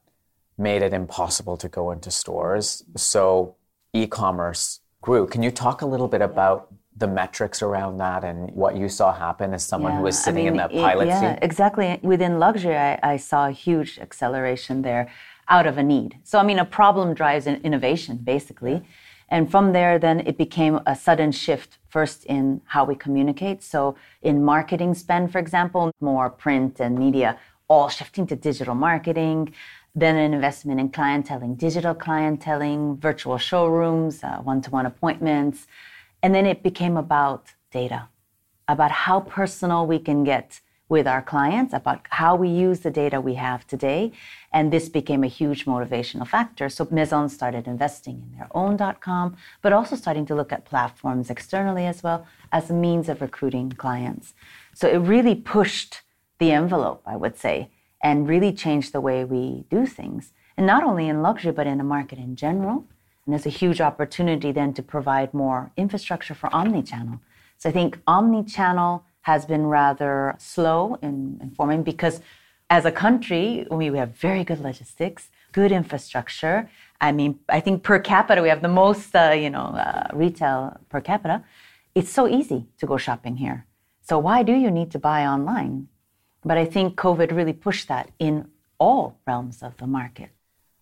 made 0.57 0.81
it 0.81 0.95
impossible 0.95 1.57
to 1.59 1.69
go 1.69 1.91
into 1.91 2.11
stores. 2.11 2.83
So 2.97 3.57
e-commerce 3.93 4.81
grew. 5.03 5.27
Can 5.27 5.43
you 5.43 5.51
talk 5.51 5.83
a 5.83 5.87
little 5.87 6.09
bit 6.09 6.23
about 6.23 6.73
the 6.97 7.07
metrics 7.07 7.61
around 7.63 7.99
that 7.99 8.25
and 8.25 8.51
what 8.53 8.75
you 8.75 8.89
saw 8.89 9.13
happen 9.13 9.53
as 9.53 9.63
someone 9.73 9.93
who 9.97 10.03
was 10.03 10.17
I 10.21 10.23
sitting 10.27 10.47
in 10.47 10.55
mean, 10.55 10.63
that 10.63 10.73
it- 10.73 10.81
pilot 10.81 11.09
yeah, 11.09 11.35
seat? 11.35 11.39
exactly. 11.43 12.01
Within 12.03 12.39
luxury, 12.39 12.77
I, 12.77 12.99
I 13.03 13.17
saw 13.19 13.41
a 13.49 13.53
huge 13.53 13.99
acceleration 14.07 14.81
there 14.81 15.05
out 15.49 15.67
of 15.67 15.77
a 15.77 15.83
need. 15.83 16.19
So, 16.25 16.39
I 16.39 16.43
mean, 16.43 16.59
a 16.59 16.65
problem 16.65 17.13
drives 17.13 17.47
innovation, 17.47 18.17
basically. 18.25 18.83
And 19.31 19.51
from 19.51 19.73
there, 19.73 19.99
then 19.99 20.21
it 20.21 20.39
became 20.39 20.81
a 20.87 20.97
sudden 20.97 21.33
shift 21.33 21.79
first 21.89 22.25
in 22.25 22.63
how 22.67 22.85
we 22.85 22.95
communicate. 22.95 23.63
So, 23.63 23.95
in 24.23 24.43
marketing 24.45 24.95
spend, 24.95 25.33
for 25.33 25.39
example, 25.39 25.93
more 26.01 26.31
print 26.31 26.81
and 26.81 26.99
media, 26.99 27.39
all 27.69 27.89
shifting 27.89 28.27
to 28.29 28.37
digital 28.37 28.75
marketing. 28.75 29.53
Then 29.95 30.17
an 30.17 30.33
investment 30.33 30.81
in 30.81 30.91
clienteling, 30.91 31.59
digital 31.59 31.95
clienteling, 31.95 32.99
virtual 32.99 33.37
showrooms, 33.37 34.23
one 34.43 34.63
to 34.63 34.71
one 34.71 34.87
appointments. 34.87 35.67
And 36.23 36.35
then 36.35 36.47
it 36.47 36.63
became 36.63 36.97
about 36.97 37.49
data 37.71 38.09
about 38.69 38.91
how 38.91 39.21
personal 39.21 39.87
we 39.87 39.99
can 39.99 40.23
get 40.23 40.61
with 40.89 41.07
our 41.07 41.21
clients, 41.21 41.75
about 41.75 42.01
how 42.11 42.35
we 42.35 42.49
use 42.49 42.81
the 42.81 42.91
data 42.91 43.21
we 43.21 43.35
have 43.35 43.67
today. 43.67 44.11
And 44.53 44.73
this 44.73 44.89
became 44.89 45.23
a 45.23 45.29
huge 45.29 45.67
motivational 45.67 46.27
factor. 46.27 46.69
So 46.69 46.89
Maison 46.91 47.29
started 47.29 47.67
investing 47.67 48.23
in 48.23 48.39
their 48.39 48.49
own 48.53 48.79
.com, 49.01 49.37
but 49.61 49.73
also 49.73 49.97
starting 49.97 50.25
to 50.27 50.35
look 50.35 50.53
at 50.53 50.65
platforms 50.65 51.29
externally 51.29 51.85
as 51.87 52.03
well 52.03 52.27
as 52.53 52.71
a 52.71 52.75
means 52.75 53.09
of 53.09 53.21
recruiting 53.21 53.71
clients. 53.71 54.33
So 54.75 54.89
it 54.89 54.99
really 54.99 55.35
pushed 55.35 56.01
the 56.39 56.53
envelope, 56.53 57.03
I 57.05 57.17
would 57.17 57.37
say, 57.37 57.71
and 58.03 58.29
really 58.29 58.53
changed 58.53 58.93
the 58.93 59.01
way 59.01 59.25
we 59.25 59.65
do 59.69 59.85
things. 59.85 60.33
And 60.57 60.67
not 60.67 60.85
only 60.85 61.09
in 61.09 61.23
luxury, 61.23 61.53
but 61.53 61.67
in 61.67 61.79
the 61.79 61.85
market 61.85 62.19
in 62.19 62.35
general. 62.35 62.87
And 63.27 63.35
there's 63.35 63.45
a 63.45 63.51
huge 63.51 63.81
opportunity 63.81 64.53
then 64.53 64.73
to 64.75 64.83
provide 64.83 65.35
more 65.35 65.71
infrastructure 65.77 66.35
for 66.35 66.49
omni-channel. 66.55 67.21
So 67.59 67.69
I 67.69 67.73
think 67.73 67.99
omni-channel 68.07 69.05
has 69.31 69.45
been 69.53 69.65
rather 69.81 70.35
slow 70.39 70.81
in, 71.07 71.39
in 71.43 71.51
forming 71.59 71.83
because 71.83 72.17
as 72.71 72.83
a 72.93 72.95
country, 73.05 73.67
we, 73.71 73.91
we 73.95 73.99
have 73.99 74.13
very 74.29 74.43
good 74.51 74.61
logistics, 74.69 75.23
good 75.53 75.71
infrastructure. 75.81 76.57
I 77.01 77.13
mean, 77.19 77.39
I 77.59 77.61
think 77.61 77.83
per 77.83 77.99
capita, 78.13 78.41
we 78.47 78.51
have 78.55 78.63
the 78.69 78.75
most, 78.83 79.15
uh, 79.15 79.35
you 79.45 79.51
know, 79.51 79.69
uh, 79.87 80.09
retail 80.25 80.59
per 80.91 81.01
capita. 81.11 81.37
It's 81.95 82.13
so 82.19 82.25
easy 82.39 82.61
to 82.79 82.85
go 82.87 82.97
shopping 82.97 83.37
here. 83.45 83.59
So 84.09 84.15
why 84.19 84.43
do 84.51 84.55
you 84.65 84.71
need 84.71 84.91
to 84.93 84.99
buy 85.11 85.21
online? 85.35 85.89
But 86.51 86.57
I 86.57 86.67
think 86.75 86.97
COVID 86.97 87.31
really 87.39 87.57
pushed 87.67 87.87
that 87.89 88.07
in 88.19 88.35
all 88.79 89.19
realms 89.27 89.63
of 89.63 89.77
the 89.77 89.87
market. 89.87 90.31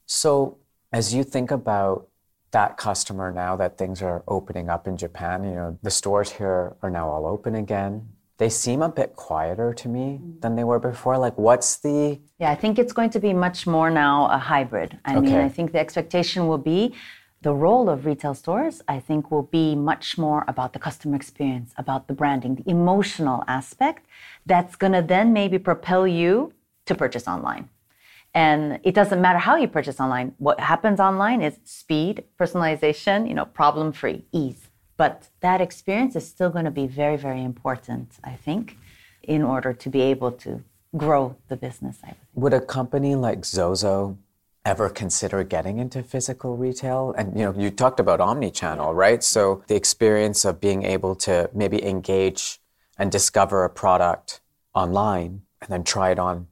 So, 0.06 0.58
as 0.92 1.12
you 1.14 1.24
think 1.24 1.50
about 1.50 2.08
that 2.52 2.76
customer 2.76 3.28
now 3.32 3.56
that 3.56 3.76
things 3.76 4.02
are 4.02 4.22
opening 4.28 4.70
up 4.74 4.86
in 4.86 4.96
Japan, 4.96 5.42
you 5.48 5.54
know, 5.58 5.78
the 5.82 5.90
stores 5.90 6.30
here 6.38 6.76
are 6.82 6.90
now 6.98 7.08
all 7.08 7.26
open 7.26 7.54
again. 7.56 7.94
They 8.38 8.50
seem 8.50 8.82
a 8.82 8.88
bit 8.88 9.16
quieter 9.16 9.72
to 9.72 9.88
me 9.88 10.20
mm-hmm. 10.20 10.40
than 10.40 10.56
they 10.56 10.64
were 10.64 10.78
before. 10.78 11.16
Like, 11.16 11.38
what's 11.38 11.76
the. 11.76 12.20
Yeah, 12.38 12.50
I 12.50 12.54
think 12.54 12.78
it's 12.78 12.92
going 12.92 13.10
to 13.10 13.20
be 13.20 13.32
much 13.32 13.66
more 13.66 13.90
now 13.90 14.28
a 14.30 14.38
hybrid. 14.38 14.98
I 15.04 15.18
mean, 15.20 15.34
I 15.34 15.48
think 15.48 15.72
the 15.72 15.78
expectation 15.78 16.46
will 16.46 16.58
be 16.58 16.94
the 17.42 17.54
role 17.54 17.88
of 17.88 18.06
retail 18.06 18.34
stores, 18.34 18.82
I 18.88 18.98
think, 18.98 19.30
will 19.30 19.48
be 19.60 19.74
much 19.74 20.18
more 20.18 20.44
about 20.48 20.72
the 20.72 20.78
customer 20.78 21.16
experience, 21.16 21.72
about 21.76 22.08
the 22.08 22.14
branding, 22.14 22.56
the 22.56 22.68
emotional 22.68 23.44
aspect 23.46 24.06
that's 24.46 24.74
going 24.76 24.92
to 24.94 25.02
then 25.02 25.32
maybe 25.32 25.58
propel 25.58 26.06
you 26.06 26.52
to 26.86 26.94
purchase 26.94 27.28
online. 27.28 27.68
And 28.34 28.80
it 28.82 28.94
doesn't 28.94 29.20
matter 29.20 29.38
how 29.38 29.56
you 29.56 29.68
purchase 29.68 30.00
online. 30.00 30.34
What 30.38 30.60
happens 30.60 31.00
online 31.00 31.40
is 31.40 31.58
speed, 31.64 32.24
personalization, 32.38 33.28
you 33.28 33.34
know, 33.34 33.46
problem 33.46 33.92
free, 33.92 34.24
ease. 34.32 34.65
But 34.96 35.28
that 35.40 35.60
experience 35.60 36.16
is 36.16 36.26
still 36.26 36.50
going 36.50 36.64
to 36.64 36.70
be 36.70 36.86
very, 36.86 37.16
very 37.16 37.42
important, 37.42 38.18
I 38.24 38.32
think, 38.32 38.76
in 39.22 39.42
order 39.42 39.72
to 39.72 39.90
be 39.90 40.00
able 40.00 40.32
to 40.32 40.62
grow 40.96 41.36
the 41.48 41.56
business. 41.56 41.98
I 42.02 42.14
would 42.34 42.52
Would 42.52 42.54
a 42.54 42.64
company 42.64 43.14
like 43.14 43.44
Zozo 43.44 44.18
ever 44.64 44.88
consider 44.88 45.44
getting 45.44 45.78
into 45.78 46.02
physical 46.02 46.56
retail? 46.56 47.14
And 47.16 47.38
you 47.38 47.44
know, 47.44 47.54
you 47.56 47.70
talked 47.70 48.00
about 48.00 48.20
omni-channel, 48.20 48.94
right? 48.94 49.22
So 49.22 49.62
the 49.66 49.76
experience 49.76 50.44
of 50.44 50.60
being 50.60 50.84
able 50.84 51.14
to 51.16 51.50
maybe 51.54 51.84
engage 51.84 52.58
and 52.98 53.12
discover 53.12 53.64
a 53.64 53.70
product 53.70 54.40
online 54.74 55.42
and 55.60 55.70
then 55.70 55.84
try 55.84 56.10
it 56.10 56.18
on 56.18 56.46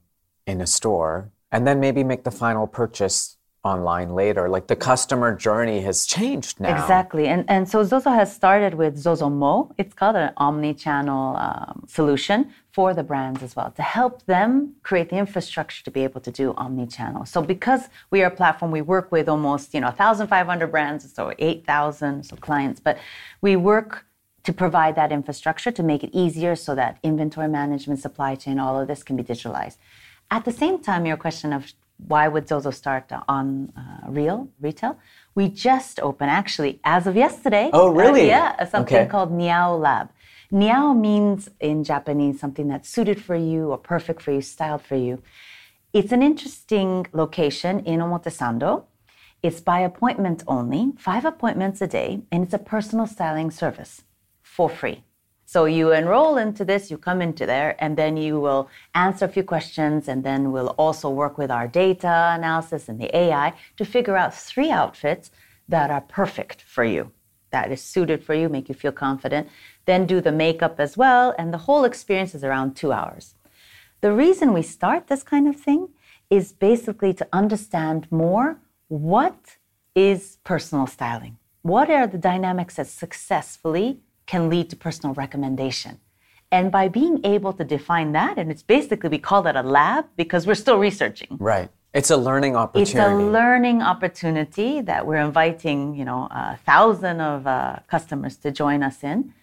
in 0.45 0.61
a 0.61 0.67
store 0.67 1.31
and 1.51 1.65
then 1.65 1.79
maybe 1.79 2.03
make 2.03 2.23
the 2.23 2.31
final 2.31 2.67
purchase 2.67 3.37
online 3.65 4.09
later. 4.13 4.47
Like 4.47 4.67
the 4.67 4.75
customer 4.75 5.35
journey 5.35 5.81
has 5.81 6.05
changed 6.05 6.59
now. 6.59 6.79
Exactly. 6.79 7.27
And, 7.27 7.43
and 7.49 7.67
so 7.67 7.83
Zozo 7.83 8.11
has 8.11 8.33
started 8.33 8.75
with 8.75 8.95
Zozomo. 9.03 9.73
It's 9.77 9.93
called 9.93 10.15
an 10.15 10.31
omni-channel 10.37 11.35
um, 11.37 11.83
solution 11.87 12.53
for 12.71 12.93
the 12.93 13.03
brands 13.03 13.41
as 13.41 13.55
well 13.55 13.71
to 13.71 13.81
help 13.81 14.23
them 14.25 14.75
create 14.83 15.09
the 15.09 15.17
infrastructure 15.17 15.83
to 15.83 15.91
be 15.91 16.03
able 16.03 16.21
to 16.21 16.31
do 16.31 16.53
omni-channel. 16.57 17.25
So 17.25 17.41
because 17.41 17.89
we 18.11 18.21
are 18.21 18.27
a 18.27 18.35
platform, 18.35 18.71
we 18.71 18.81
work 18.81 19.11
with 19.11 19.27
almost, 19.27 19.73
you 19.73 19.81
know, 19.81 19.87
1,500 19.87 20.67
brands, 20.67 21.11
so 21.11 21.33
8,000 21.39 22.23
so 22.23 22.35
clients, 22.35 22.79
but 22.79 22.97
we 23.41 23.55
work 23.55 24.05
to 24.43 24.53
provide 24.53 24.95
that 24.95 25.11
infrastructure 25.11 25.71
to 25.71 25.81
make 25.81 26.03
it 26.03 26.11
easier 26.13 26.55
so 26.55 26.75
that 26.75 26.99
inventory 27.01 27.47
management, 27.47 27.99
supply 27.99 28.35
chain, 28.35 28.59
all 28.59 28.79
of 28.79 28.87
this 28.87 29.01
can 29.01 29.15
be 29.15 29.23
digitalized. 29.23 29.77
At 30.29 30.45
the 30.45 30.51
same 30.51 30.79
time, 30.79 31.05
your 31.05 31.17
question 31.17 31.51
of 31.51 31.73
why 31.97 32.27
would 32.27 32.47
Zozo 32.47 32.71
start 32.71 33.11
on 33.27 33.71
uh, 33.77 34.09
real 34.09 34.49
retail? 34.59 34.97
We 35.33 35.49
just 35.49 35.99
opened, 35.99 36.31
actually, 36.31 36.79
as 36.83 37.07
of 37.07 37.15
yesterday. 37.15 37.69
Oh, 37.73 37.89
really? 37.89 38.23
uh, 38.23 38.37
yeah, 38.37 38.65
something 38.65 38.97
Okay. 38.97 39.05
called 39.07 39.31
Niau 39.31 39.79
Lab. 39.79 40.09
Niau 40.51 40.97
means 40.97 41.49
in 41.59 41.83
Japanese 41.83 42.39
something 42.39 42.67
that's 42.67 42.89
suited 42.89 43.21
for 43.21 43.35
you 43.35 43.71
or 43.71 43.77
perfect 43.77 44.21
for 44.21 44.31
you, 44.31 44.41
styled 44.41 44.81
for 44.81 44.95
you. 44.95 45.21
It's 45.93 46.11
an 46.11 46.21
interesting 46.21 47.07
location 47.13 47.79
in 47.85 47.99
Omotesando. 48.01 48.83
It's 49.41 49.61
by 49.61 49.79
appointment 49.79 50.43
only, 50.47 50.93
five 50.97 51.23
appointments 51.25 51.81
a 51.81 51.87
day, 51.87 52.21
and 52.31 52.43
it's 52.43 52.53
a 52.53 52.57
personal 52.59 53.07
styling 53.07 53.51
service 53.51 54.03
for 54.43 54.69
free. 54.69 55.03
So 55.55 55.63
you 55.63 55.93
enroll 55.93 56.35
into 56.35 56.65
this, 56.65 56.91
you 56.91 56.97
come 56.97 57.21
into 57.21 57.45
there, 57.45 57.77
and 57.79 57.95
then 57.95 58.17
you 58.17 58.41
will 58.41 58.67
answer 58.93 59.23
a 59.23 59.29
few 59.29 59.43
questions, 59.43 60.09
and 60.09 60.21
then 60.21 60.51
we'll 60.51 60.75
also 60.77 61.09
work 61.09 61.37
with 61.37 61.49
our 61.49 61.65
data 61.65 62.33
analysis 62.37 62.89
and 62.89 62.99
the 62.99 63.15
AI 63.15 63.53
to 63.77 63.85
figure 63.85 64.17
out 64.17 64.33
three 64.33 64.69
outfits 64.69 65.31
that 65.69 65.89
are 65.89 66.01
perfect 66.01 66.61
for 66.63 66.83
you, 66.83 67.09
that 67.51 67.71
is 67.71 67.81
suited 67.81 68.21
for 68.21 68.33
you, 68.33 68.49
make 68.49 68.67
you 68.67 68.75
feel 68.75 68.91
confident. 68.91 69.47
Then 69.85 70.05
do 70.05 70.19
the 70.19 70.33
makeup 70.33 70.75
as 70.77 70.97
well, 70.97 71.33
and 71.37 71.53
the 71.53 71.63
whole 71.69 71.85
experience 71.85 72.35
is 72.35 72.43
around 72.43 72.75
two 72.75 72.91
hours. 72.91 73.35
The 74.01 74.11
reason 74.11 74.51
we 74.51 74.61
start 74.61 75.07
this 75.07 75.23
kind 75.23 75.47
of 75.47 75.55
thing 75.55 75.87
is 76.29 76.51
basically 76.51 77.13
to 77.13 77.25
understand 77.31 78.11
more 78.11 78.57
what 78.89 79.55
is 79.95 80.37
personal 80.43 80.85
styling. 80.85 81.37
What 81.61 81.89
are 81.89 82.07
the 82.07 82.17
dynamics 82.17 82.75
that 82.75 82.87
successfully 82.87 84.01
can 84.25 84.49
lead 84.49 84.69
to 84.71 84.75
personal 84.75 85.13
recommendation? 85.13 85.99
And 86.51 86.71
by 86.71 86.87
being 86.87 87.19
able 87.25 87.53
to 87.53 87.63
define 87.63 88.11
that, 88.13 88.37
and 88.37 88.51
it's 88.51 88.63
basically, 88.63 89.09
we 89.09 89.17
call 89.17 89.41
that 89.43 89.55
a 89.55 89.63
lab 89.63 90.05
because 90.15 90.47
we're 90.47 90.55
still 90.55 90.77
researching. 90.77 91.37
Right. 91.39 91.69
It's 91.93 92.11
a 92.11 92.17
learning 92.17 92.55
opportunity. 92.55 92.91
It's 92.91 92.99
a 92.99 93.15
learning 93.15 93.81
opportunity 93.81 94.81
that 94.81 95.07
we're 95.07 95.25
inviting, 95.31 95.95
you 95.95 96.05
know, 96.05 96.27
a 96.29 96.57
thousand 96.65 97.21
of 97.21 97.47
uh, 97.47 97.77
customers 97.87 98.37
to 98.37 98.51
join 98.51 98.83
us 98.83 99.03
in 99.03 99.33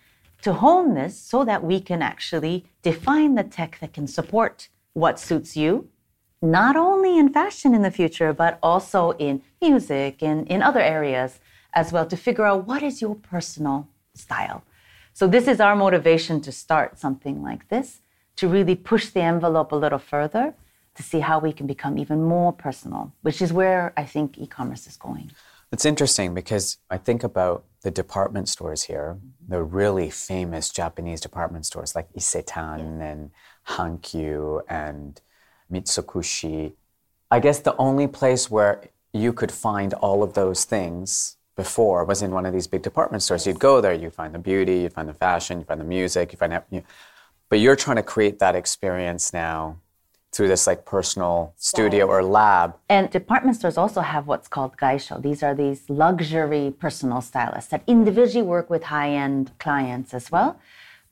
to 0.42 0.52
hone 0.54 0.94
this 0.94 1.18
so 1.18 1.44
that 1.44 1.64
we 1.64 1.80
can 1.80 2.02
actually 2.02 2.66
define 2.82 3.36
the 3.36 3.44
tech 3.44 3.78
that 3.80 3.92
can 3.92 4.06
support 4.06 4.68
what 4.92 5.18
suits 5.18 5.56
you, 5.56 5.88
not 6.42 6.76
only 6.76 7.18
in 7.18 7.32
fashion 7.32 7.74
in 7.74 7.82
the 7.82 7.90
future, 7.90 8.32
but 8.32 8.58
also 8.62 9.12
in 9.12 9.40
music 9.60 10.22
and 10.22 10.46
in 10.48 10.60
other 10.60 10.80
areas 10.80 11.38
as 11.74 11.92
well 11.92 12.04
to 12.04 12.16
figure 12.16 12.44
out 12.44 12.66
what 12.66 12.82
is 12.82 13.00
your 13.00 13.14
personal 13.14 13.88
style. 14.14 14.62
So 15.14 15.26
this 15.26 15.46
is 15.46 15.60
our 15.60 15.76
motivation 15.76 16.40
to 16.42 16.52
start 16.52 16.98
something 16.98 17.42
like 17.42 17.68
this, 17.68 18.00
to 18.36 18.48
really 18.48 18.74
push 18.74 19.10
the 19.10 19.20
envelope 19.20 19.72
a 19.72 19.76
little 19.76 19.98
further 19.98 20.54
to 20.94 21.02
see 21.02 21.20
how 21.20 21.38
we 21.38 21.52
can 21.52 21.66
become 21.66 21.98
even 21.98 22.22
more 22.22 22.52
personal, 22.52 23.12
which 23.22 23.40
is 23.40 23.52
where 23.52 23.92
I 23.96 24.04
think 24.04 24.38
e-commerce 24.38 24.86
is 24.86 24.96
going. 24.96 25.30
It's 25.70 25.86
interesting 25.86 26.34
because 26.34 26.78
I 26.90 26.98
think 26.98 27.24
about 27.24 27.64
the 27.82 27.90
department 27.90 28.48
stores 28.48 28.82
here, 28.84 29.16
mm-hmm. 29.16 29.52
the 29.52 29.62
really 29.62 30.10
famous 30.10 30.68
Japanese 30.68 31.20
department 31.20 31.66
stores 31.66 31.94
like 31.94 32.12
Isetan 32.12 33.00
and 33.00 33.30
Hankyu 33.68 34.62
and 34.68 35.20
Mitsukoshi. 35.72 36.72
I 37.30 37.40
guess 37.40 37.60
the 37.60 37.76
only 37.76 38.06
place 38.06 38.50
where 38.50 38.84
you 39.14 39.32
could 39.32 39.50
find 39.50 39.94
all 39.94 40.22
of 40.22 40.34
those 40.34 40.64
things 40.64 41.36
before 41.56 42.04
was 42.04 42.22
in 42.22 42.30
one 42.30 42.46
of 42.46 42.52
these 42.52 42.66
big 42.66 42.82
department 42.82 43.22
stores. 43.22 43.46
You'd 43.46 43.58
go 43.58 43.80
there, 43.80 43.92
you'd 43.92 44.14
find 44.14 44.34
the 44.34 44.38
beauty, 44.38 44.80
you'd 44.80 44.92
find 44.92 45.08
the 45.08 45.14
fashion, 45.14 45.58
you'd 45.58 45.68
find 45.68 45.80
the 45.80 45.84
music, 45.84 46.32
you 46.32 46.38
find, 46.38 46.60
you, 46.70 46.82
but 47.48 47.58
you're 47.60 47.76
trying 47.76 47.96
to 47.96 48.02
create 48.02 48.38
that 48.38 48.54
experience 48.54 49.32
now 49.32 49.76
through 50.32 50.48
this 50.48 50.66
like 50.66 50.86
personal 50.86 51.52
studio 51.58 52.06
or 52.06 52.22
lab. 52.22 52.74
And 52.88 53.10
department 53.10 53.56
stores 53.56 53.76
also 53.76 54.00
have 54.00 54.26
what's 54.26 54.48
called 54.48 54.78
gaisho. 54.78 55.20
These 55.20 55.42
are 55.42 55.54
these 55.54 55.90
luxury 55.90 56.72
personal 56.78 57.20
stylists 57.20 57.70
that 57.70 57.82
individually 57.86 58.46
work 58.46 58.70
with 58.70 58.84
high-end 58.84 59.52
clients 59.58 60.14
as 60.14 60.30
well. 60.30 60.58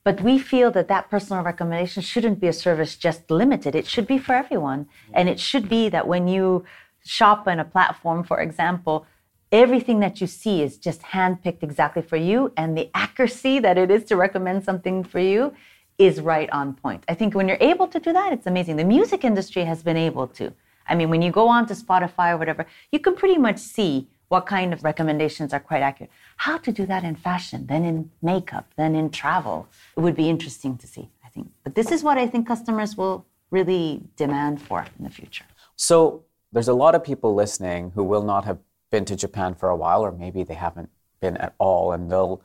But 0.03 0.23
we 0.23 0.39
feel 0.39 0.71
that 0.71 0.89
that 0.89 1.11
personal 1.11 1.43
recommendation 1.43 2.03
shouldn't 2.03 2.41
be 2.41 2.49
a 2.49 2.55
service 2.55 2.97
just 2.97 3.31
limited. 3.31 3.75
It 3.75 3.87
should 3.87 4.07
be 4.07 4.17
for 4.17 4.33
everyone. 4.33 4.89
And 5.13 5.29
it 5.29 5.39
should 5.39 5.69
be 5.69 5.91
that 5.91 6.09
when 6.09 6.27
you 6.27 6.65
shop 7.05 7.47
on 7.47 7.61
a 7.61 7.65
platform, 7.67 8.25
for 8.25 8.41
example, 8.41 9.07
everything 9.53 10.01
that 10.01 10.21
you 10.21 10.27
see 10.27 10.63
is 10.63 10.79
just 10.79 11.03
handpicked 11.03 11.63
exactly 11.63 12.03
for 12.03 12.17
you. 12.17 12.53
And 12.57 12.77
the 12.77 12.91
accuracy 12.95 13.59
that 13.61 13.77
it 13.79 13.91
is 13.91 14.05
to 14.05 14.17
recommend 14.17 14.65
something 14.65 15.03
for 15.05 15.21
you 15.21 15.55
is 15.99 16.21
right 16.21 16.49
on 16.51 16.75
point. 16.75 17.05
I 17.09 17.15
think 17.15 17.35
when 17.35 17.49
you're 17.49 17.59
able 17.61 17.87
to 17.89 18.01
do 18.01 18.13
that, 18.13 18.33
it's 18.33 18.47
amazing. 18.47 18.77
The 18.77 18.85
music 18.85 19.25
industry 19.25 19.65
has 19.65 19.83
been 19.83 19.97
able 19.97 20.27
to. 20.29 20.53
I 20.89 20.95
mean, 20.95 21.11
when 21.11 21.23
you 21.23 21.31
go 21.31 21.47
on 21.49 21.67
to 21.67 21.75
Spotify 21.75 22.33
or 22.33 22.39
whatever, 22.39 22.67
you 22.91 22.99
can 22.99 23.15
pretty 23.15 23.39
much 23.39 23.59
see 23.59 24.09
what 24.29 24.47
kind 24.47 24.73
of 24.73 24.85
recommendations 24.85 25.53
are 25.53 25.61
quite 25.61 25.83
accurate. 25.83 26.11
How 26.37 26.57
to 26.59 26.73
do 26.73 26.87
that 26.87 27.03
in 27.05 27.17
fashion, 27.17 27.67
then 27.67 27.85
in 27.85 28.11
makeup, 28.23 28.73
then 28.77 28.95
in 28.95 29.11
travel. 29.11 29.69
It 29.97 30.01
would 30.01 30.17
be 30.17 30.31
interesting 30.31 30.79
to 30.79 30.87
see, 30.87 31.09
I 31.25 31.29
think. 31.29 31.51
But 31.65 31.75
this 31.75 31.91
is 31.91 32.03
what 32.03 32.17
I 32.17 32.27
think 32.29 32.47
customers 32.47 32.97
will 32.97 33.27
really 33.51 34.03
demand 34.17 34.63
for 34.63 34.87
in 34.99 35.05
the 35.05 35.11
future. 35.11 35.45
So 35.75 36.25
there's 36.53 36.69
a 36.69 36.75
lot 36.75 36.95
of 36.95 37.03
people 37.03 37.35
listening 37.35 37.93
who 37.95 38.05
will 38.05 38.23
not 38.23 38.45
have 38.45 38.59
been 38.91 39.05
to 39.07 39.17
Japan 39.17 39.55
for 39.55 39.69
a 39.69 39.77
while, 39.77 40.03
or 40.03 40.13
maybe 40.13 40.43
they 40.43 40.55
haven't 40.55 40.91
been 41.21 41.37
at 41.37 41.55
all, 41.59 41.93
and 41.93 42.11
they'll 42.11 42.43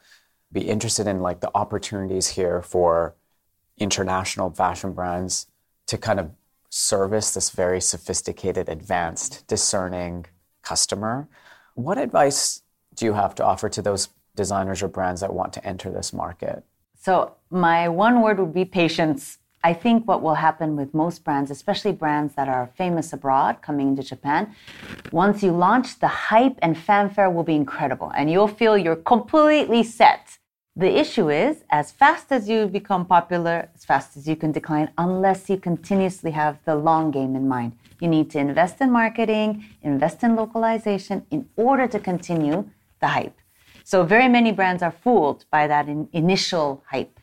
be 0.51 0.61
interested 0.61 1.07
in 1.07 1.19
like 1.19 1.41
the 1.41 1.51
opportunities 1.55 2.29
here 2.29 2.61
for 2.61 3.15
international 3.77 4.51
fashion 4.51 4.93
brands 4.93 5.47
to 5.87 5.97
kind 5.97 6.19
of 6.19 6.31
service 6.69 7.33
this 7.33 7.49
very 7.49 7.81
sophisticated, 7.81 8.69
advanced, 8.69 9.45
discerning 9.47 10.25
customer. 10.61 11.27
What 11.73 11.97
advice 11.97 12.61
do 12.95 13.05
you 13.05 13.13
have 13.13 13.35
to 13.35 13.45
offer 13.45 13.69
to 13.69 13.81
those 13.81 14.09
designers 14.35 14.83
or 14.83 14.87
brands 14.87 15.21
that 15.21 15.33
want 15.33 15.53
to 15.53 15.65
enter 15.65 15.89
this 15.91 16.13
market? 16.13 16.63
So, 16.97 17.35
my 17.49 17.87
one 17.87 18.21
word 18.21 18.39
would 18.39 18.53
be 18.53 18.65
patience. 18.65 19.37
I 19.65 19.73
think 19.73 20.07
what 20.07 20.21
will 20.21 20.35
happen 20.35 20.75
with 20.75 20.93
most 20.93 21.23
brands, 21.23 21.49
especially 21.49 21.91
brands 21.91 22.35
that 22.35 22.47
are 22.47 22.69
famous 22.77 23.11
abroad 23.13 23.63
coming 23.63 23.87
into 23.87 24.03
Japan, 24.03 24.53
once 25.11 25.41
you 25.41 25.51
launch, 25.51 25.97
the 25.97 26.13
hype 26.29 26.59
and 26.61 26.77
fanfare 26.77 27.31
will 27.31 27.47
be 27.51 27.55
incredible 27.55 28.11
and 28.15 28.29
you'll 28.29 28.55
feel 28.61 28.77
you're 28.77 29.03
completely 29.15 29.81
set. 29.81 30.37
The 30.75 30.99
issue 31.03 31.31
is, 31.31 31.63
as 31.71 31.91
fast 31.91 32.31
as 32.31 32.47
you 32.47 32.67
become 32.67 33.07
popular, 33.07 33.69
as 33.73 33.83
fast 33.83 34.15
as 34.17 34.27
you 34.27 34.35
can 34.35 34.51
decline, 34.51 34.91
unless 34.99 35.49
you 35.49 35.57
continuously 35.57 36.29
have 36.29 36.59
the 36.65 36.75
long 36.75 37.09
game 37.09 37.35
in 37.35 37.47
mind. 37.47 37.71
You 37.99 38.07
need 38.07 38.29
to 38.31 38.37
invest 38.37 38.81
in 38.81 38.91
marketing, 38.91 39.65
invest 39.81 40.21
in 40.21 40.35
localization 40.35 41.25
in 41.31 41.49
order 41.55 41.87
to 41.87 41.99
continue 41.99 42.69
the 43.01 43.07
hype. 43.07 43.39
So, 43.83 44.03
very 44.03 44.27
many 44.27 44.51
brands 44.51 44.83
are 44.83 44.91
fooled 45.03 45.45
by 45.49 45.65
that 45.65 45.87
in 45.87 46.07
initial 46.13 46.83
hype. 46.91 47.19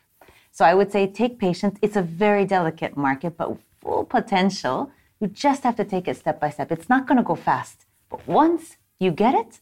So, 0.53 0.65
I 0.65 0.75
would 0.75 0.93
say 0.93 1.07
take 1.07 1.39
patience. 1.39 1.79
It's 1.83 1.97
a 1.97 2.03
very 2.03 2.45
delicate 2.45 2.97
market, 2.97 3.37
but 3.37 3.57
full 3.81 4.05
potential. 4.05 4.91
You 5.21 5.29
just 5.29 5.63
have 5.63 5.77
to 5.77 5.85
take 5.85 6.07
it 6.09 6.17
step 6.17 6.39
by 6.41 6.51
step. 6.51 6.71
It's 6.71 6.89
not 6.89 7.07
going 7.07 7.17
to 7.17 7.25
go 7.25 7.35
fast. 7.35 7.87
But 8.11 8.27
once 8.29 8.77
you 9.01 9.11
get 9.11 9.35
it, 9.35 9.61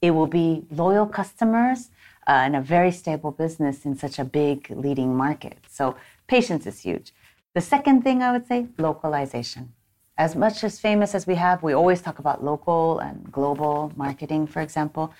it 0.00 0.12
will 0.12 0.26
be 0.26 0.64
loyal 0.70 1.06
customers 1.06 1.90
uh, 2.26 2.44
and 2.46 2.56
a 2.56 2.60
very 2.60 2.90
stable 2.90 3.32
business 3.32 3.84
in 3.84 3.96
such 3.96 4.18
a 4.18 4.24
big 4.24 4.70
leading 4.70 5.16
market. 5.16 5.58
So 5.68 5.96
patience 6.26 6.66
is 6.66 6.80
huge. 6.80 7.12
The 7.54 7.60
second 7.60 8.02
thing 8.02 8.22
I 8.22 8.32
would 8.32 8.46
say, 8.46 8.68
localization. 8.78 9.72
As 10.16 10.36
much 10.36 10.64
as 10.64 10.78
famous 10.78 11.14
as 11.14 11.26
we 11.26 11.34
have, 11.34 11.62
we 11.62 11.72
always 11.72 12.00
talk 12.02 12.18
about 12.18 12.44
local 12.44 12.98
and 13.00 13.32
global 13.32 13.92
marketing, 13.96 14.46
for 14.46 14.60
example. 14.60 15.12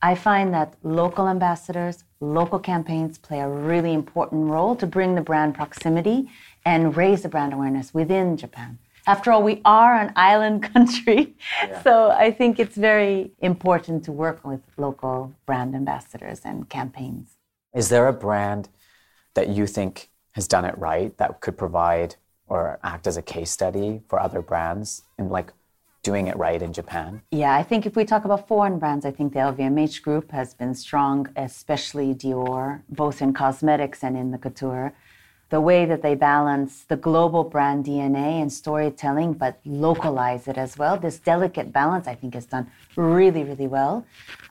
I 0.00 0.14
find 0.14 0.54
that 0.54 0.74
local 0.82 1.28
ambassadors, 1.28 2.04
local 2.20 2.58
campaigns 2.58 3.18
play 3.18 3.40
a 3.40 3.48
really 3.48 3.92
important 3.92 4.48
role 4.48 4.76
to 4.76 4.86
bring 4.86 5.16
the 5.16 5.20
brand 5.20 5.54
proximity 5.54 6.30
and 6.64 6.96
raise 6.96 7.22
the 7.22 7.28
brand 7.28 7.52
awareness 7.52 7.92
within 7.92 8.36
Japan. 8.36 8.78
After 9.08 9.32
all, 9.32 9.42
we 9.42 9.60
are 9.64 9.94
an 9.94 10.12
island 10.16 10.62
country. 10.62 11.34
Yeah. 11.66 11.82
So 11.82 12.10
I 12.10 12.30
think 12.30 12.60
it's 12.60 12.76
very 12.76 13.32
important 13.40 14.04
to 14.04 14.12
work 14.12 14.44
with 14.44 14.60
local 14.76 15.34
brand 15.46 15.74
ambassadors 15.74 16.42
and 16.44 16.68
campaigns. 16.68 17.36
Is 17.74 17.88
there 17.88 18.06
a 18.06 18.12
brand 18.12 18.68
that 19.34 19.48
you 19.48 19.66
think 19.66 20.10
has 20.32 20.46
done 20.46 20.64
it 20.64 20.76
right 20.78 21.16
that 21.18 21.40
could 21.40 21.58
provide 21.58 22.16
or 22.46 22.78
act 22.84 23.06
as 23.06 23.16
a 23.16 23.22
case 23.22 23.50
study 23.50 24.00
for 24.08 24.20
other 24.20 24.42
brands 24.42 25.02
in 25.18 25.28
like 25.28 25.52
doing 26.02 26.26
it 26.26 26.36
right 26.36 26.62
in 26.62 26.72
Japan? 26.72 27.22
Yeah, 27.30 27.54
I 27.54 27.62
think 27.62 27.86
if 27.86 27.96
we 27.96 28.04
talk 28.04 28.24
about 28.24 28.48
foreign 28.48 28.78
brands, 28.78 29.04
I 29.04 29.10
think 29.10 29.32
the 29.32 29.40
LVMH 29.40 30.02
group 30.02 30.30
has 30.32 30.54
been 30.54 30.74
strong, 30.74 31.28
especially 31.36 32.14
Dior, 32.14 32.82
both 32.88 33.20
in 33.20 33.32
cosmetics 33.32 34.02
and 34.02 34.16
in 34.16 34.30
the 34.30 34.38
couture 34.38 34.94
the 35.50 35.60
way 35.60 35.86
that 35.86 36.02
they 36.02 36.14
balance 36.14 36.84
the 36.84 36.96
global 36.96 37.42
brand 37.42 37.86
DNA 37.86 38.42
and 38.42 38.52
storytelling, 38.52 39.32
but 39.32 39.58
localize 39.64 40.46
it 40.46 40.58
as 40.58 40.76
well. 40.76 40.98
This 40.98 41.18
delicate 41.18 41.72
balance, 41.72 42.06
I 42.06 42.14
think, 42.14 42.36
is 42.36 42.44
done 42.44 42.70
really, 42.96 43.44
really 43.44 43.66
well. 43.66 44.04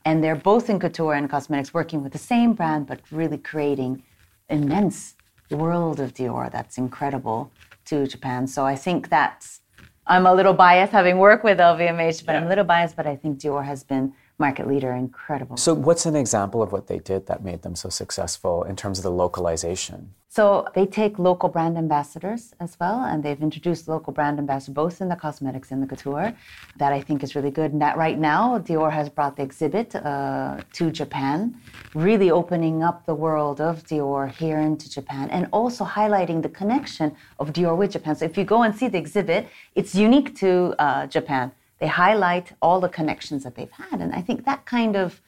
And 0.05 0.23
they're 0.23 0.35
both 0.35 0.69
in 0.69 0.79
couture 0.79 1.13
and 1.13 1.29
cosmetics 1.29 1.73
working 1.73 2.01
with 2.01 2.13
the 2.13 2.17
same 2.17 2.53
brand, 2.53 2.87
but 2.87 2.99
really 3.11 3.37
creating 3.37 4.03
immense 4.49 5.15
world 5.51 5.99
of 5.99 6.13
Dior 6.13 6.51
that's 6.51 6.77
incredible 6.77 7.51
to 7.85 8.07
Japan. 8.07 8.47
So 8.47 8.65
I 8.65 8.75
think 8.75 9.09
that's, 9.09 9.61
I'm 10.07 10.25
a 10.25 10.33
little 10.33 10.53
biased 10.53 10.91
having 10.91 11.17
worked 11.17 11.43
with 11.43 11.57
LVMH, 11.59 12.25
but 12.25 12.33
yeah. 12.33 12.39
I'm 12.39 12.45
a 12.45 12.49
little 12.49 12.63
biased, 12.63 12.95
but 12.95 13.05
I 13.05 13.15
think 13.15 13.39
Dior 13.39 13.65
has 13.65 13.83
been 13.83 14.13
market 14.39 14.67
leader, 14.67 14.91
incredible. 14.93 15.57
So, 15.57 15.73
what's 15.73 16.05
an 16.05 16.15
example 16.15 16.61
of 16.61 16.71
what 16.71 16.87
they 16.87 16.99
did 16.99 17.25
that 17.27 17.43
made 17.43 17.63
them 17.63 17.75
so 17.75 17.89
successful 17.89 18.63
in 18.63 18.75
terms 18.75 18.99
of 18.99 19.03
the 19.03 19.11
localization? 19.11 20.13
So, 20.29 20.67
they 20.75 20.85
take 20.85 21.17
local 21.17 21.49
brand 21.49 21.77
ambassadors 21.77 22.53
as 22.59 22.77
well, 22.79 23.03
and 23.03 23.23
they've 23.23 23.41
introduced 23.41 23.87
local 23.87 24.13
brand 24.13 24.37
ambassadors 24.37 24.75
both 24.75 25.01
in 25.01 25.09
the 25.09 25.15
cosmetics 25.15 25.71
and 25.71 25.81
the 25.81 25.87
couture. 25.87 26.33
That 26.77 26.93
I 26.93 27.01
think 27.01 27.23
is 27.23 27.35
really 27.35 27.49
good. 27.49 27.71
And 27.73 27.81
that 27.81 27.97
right 27.97 28.19
now, 28.19 28.59
Dior 28.59 28.91
has 28.91 29.09
brought 29.09 29.37
the 29.37 29.43
exhibit 29.43 29.95
uh, 29.95 30.57
to 30.73 30.91
Japan, 30.91 31.59
really 31.95 32.29
opening 32.29 32.83
up 32.83 33.05
the 33.07 33.15
world 33.15 33.59
of 33.59 33.83
Dior 33.85 34.29
here 34.31 34.59
into 34.59 34.87
Japan, 34.89 35.29
and 35.31 35.47
also 35.51 35.83
highlighting 35.83 36.43
the 36.43 36.49
connection 36.49 37.15
of 37.39 37.53
Dior 37.53 37.75
with 37.75 37.91
Japan. 37.93 38.15
So, 38.15 38.25
if 38.25 38.37
you 38.37 38.43
go 38.43 38.61
and 38.61 38.75
see 38.75 38.87
the 38.87 38.99
exhibit, 38.99 39.47
it's 39.73 39.95
unique 39.95 40.35
to 40.35 40.75
uh, 40.77 41.07
Japan 41.07 41.51
they 41.79 41.87
highlight 41.87 42.53
all 42.61 42.79
the 42.79 42.89
connections 42.89 43.43
that 43.43 43.55
they've 43.55 43.71
had. 43.71 44.01
And 44.01 44.13
I 44.13 44.21
think 44.21 44.45
that 44.45 44.65
kind 44.65 44.95
of 44.95 45.21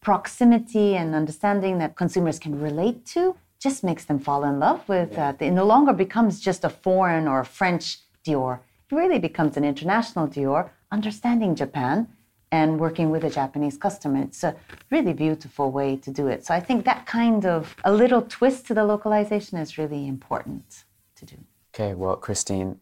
proximity 0.00 0.94
and 0.96 1.14
understanding 1.14 1.78
that 1.78 1.96
consumers 1.96 2.38
can 2.38 2.60
relate 2.60 3.04
to 3.06 3.36
just 3.58 3.82
makes 3.82 4.04
them 4.04 4.18
fall 4.18 4.44
in 4.44 4.58
love 4.58 4.88
with 4.88 5.12
uh, 5.12 5.16
that. 5.16 5.42
It 5.42 5.50
no 5.52 5.64
longer 5.64 5.92
becomes 5.92 6.40
just 6.40 6.64
a 6.64 6.68
foreign 6.68 7.26
or 7.26 7.40
a 7.40 7.44
French 7.44 7.98
Dior. 8.24 8.60
It 8.90 8.94
really 8.94 9.18
becomes 9.18 9.56
an 9.56 9.64
international 9.64 10.28
Dior, 10.28 10.70
understanding 10.92 11.54
Japan 11.54 12.08
and 12.52 12.78
working 12.78 13.10
with 13.10 13.24
a 13.24 13.30
Japanese 13.30 13.76
customer. 13.76 14.22
It's 14.22 14.44
a 14.44 14.54
really 14.90 15.12
beautiful 15.12 15.72
way 15.72 15.96
to 15.96 16.10
do 16.10 16.28
it. 16.28 16.46
So 16.46 16.54
I 16.54 16.60
think 16.60 16.84
that 16.84 17.06
kind 17.06 17.44
of 17.44 17.74
a 17.84 17.92
little 17.92 18.22
twist 18.22 18.66
to 18.68 18.74
the 18.74 18.84
localization 18.84 19.58
is 19.58 19.78
really 19.78 20.06
important 20.06 20.84
to 21.16 21.26
do. 21.26 21.36
Okay, 21.74 21.94
well, 21.94 22.16
Christine, 22.16 22.80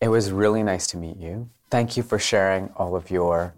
it 0.00 0.08
was 0.08 0.32
really 0.32 0.62
nice 0.62 0.86
to 0.88 0.96
meet 0.96 1.18
you. 1.18 1.48
Thank 1.70 1.96
you 1.96 2.02
for 2.02 2.18
sharing 2.18 2.68
all 2.74 2.96
of 2.96 3.12
your 3.12 3.54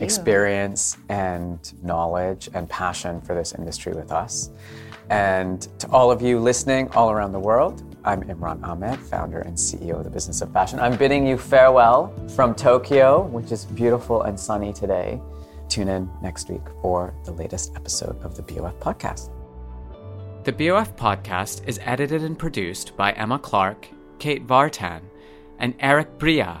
experience 0.00 0.96
and 1.08 1.72
knowledge 1.82 2.50
and 2.54 2.68
passion 2.68 3.20
for 3.20 3.36
this 3.36 3.54
industry 3.54 3.92
with 3.92 4.10
us. 4.10 4.50
And 5.10 5.62
to 5.78 5.88
all 5.90 6.10
of 6.10 6.20
you 6.20 6.40
listening 6.40 6.88
all 6.90 7.12
around 7.12 7.30
the 7.30 7.38
world, 7.38 7.96
I'm 8.04 8.22
Imran 8.22 8.64
Ahmed, 8.64 8.98
founder 8.98 9.42
and 9.42 9.56
CEO 9.56 9.98
of 9.98 10.02
the 10.04 10.10
Business 10.10 10.40
of 10.40 10.52
Fashion. 10.52 10.80
I'm 10.80 10.96
bidding 10.96 11.24
you 11.24 11.38
farewell 11.38 12.12
from 12.34 12.52
Tokyo, 12.56 13.22
which 13.26 13.52
is 13.52 13.64
beautiful 13.66 14.22
and 14.22 14.38
sunny 14.38 14.72
today. 14.72 15.20
Tune 15.68 15.86
in 15.86 16.10
next 16.20 16.50
week 16.50 16.62
for 16.82 17.14
the 17.24 17.32
latest 17.32 17.76
episode 17.76 18.20
of 18.24 18.34
the 18.34 18.42
BOF 18.42 18.74
podcast. 18.80 19.30
The 20.42 20.52
BOF 20.52 20.96
podcast 20.96 21.68
is 21.68 21.78
edited 21.84 22.24
and 22.24 22.36
produced 22.36 22.96
by 22.96 23.12
Emma 23.12 23.38
Clark, 23.38 23.86
Kate 24.18 24.44
Vartan, 24.44 25.02
and 25.60 25.74
Eric 25.78 26.18
Bria 26.18 26.60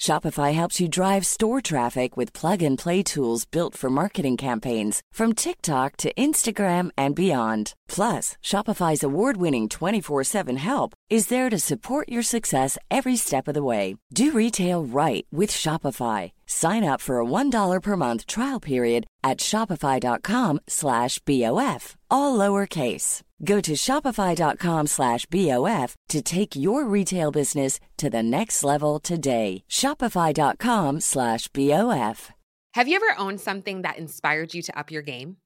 Shopify 0.00 0.54
helps 0.54 0.80
you 0.80 0.88
drive 0.88 1.26
store 1.26 1.60
traffic 1.60 2.16
with 2.16 2.32
plug 2.32 2.62
and 2.62 2.78
play 2.78 3.02
tools 3.02 3.44
built 3.44 3.76
for 3.76 3.90
marketing 3.90 4.38
campaigns 4.38 5.02
from 5.12 5.34
TikTok 5.34 5.96
to 5.98 6.12
Instagram 6.14 6.90
and 6.96 7.14
beyond. 7.14 7.74
Plus, 7.86 8.38
Shopify's 8.42 9.02
award 9.02 9.36
winning 9.36 9.68
24 9.68 10.24
7 10.24 10.56
help 10.56 10.94
is 11.10 11.26
there 11.26 11.50
to 11.50 11.58
support 11.58 12.08
your 12.08 12.22
success 12.22 12.78
every 12.90 13.16
step 13.16 13.48
of 13.48 13.54
the 13.54 13.62
way. 13.62 13.96
Do 14.14 14.32
retail 14.32 14.84
right 14.84 15.26
with 15.30 15.50
Shopify. 15.50 16.30
Sign 16.46 16.84
up 16.84 17.00
for 17.00 17.20
a 17.20 17.24
$1 17.24 17.82
per 17.82 17.96
month 17.96 18.26
trial 18.26 18.60
period 18.60 19.06
at 19.22 19.38
shopify.com 19.38 20.60
slash 20.66 21.18
BOF, 21.20 21.96
all 22.10 22.38
lowercase. 22.38 23.22
Go 23.44 23.60
to 23.60 23.72
shopify.com 23.72 24.86
slash 24.86 25.26
BOF 25.26 25.94
to 26.08 26.22
take 26.22 26.54
your 26.56 26.84
retail 26.86 27.30
business 27.30 27.80
to 27.96 28.08
the 28.08 28.22
next 28.22 28.62
level 28.64 28.98
today. 28.98 29.64
Shopify.com 29.68 31.00
slash 31.00 31.48
BOF. 31.48 32.30
Have 32.74 32.86
you 32.86 32.96
ever 32.96 33.18
owned 33.18 33.40
something 33.40 33.82
that 33.82 33.98
inspired 33.98 34.54
you 34.54 34.62
to 34.62 34.78
up 34.78 34.92
your 34.92 35.02
game? 35.02 35.38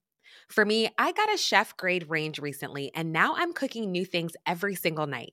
For 0.48 0.64
me, 0.64 0.90
I 0.98 1.12
got 1.12 1.32
a 1.32 1.38
chef 1.38 1.74
grade 1.76 2.10
range 2.10 2.38
recently, 2.38 2.90
and 2.94 3.12
now 3.12 3.34
I'm 3.34 3.54
cooking 3.54 3.90
new 3.90 4.04
things 4.04 4.32
every 4.46 4.74
single 4.74 5.06
night. 5.06 5.32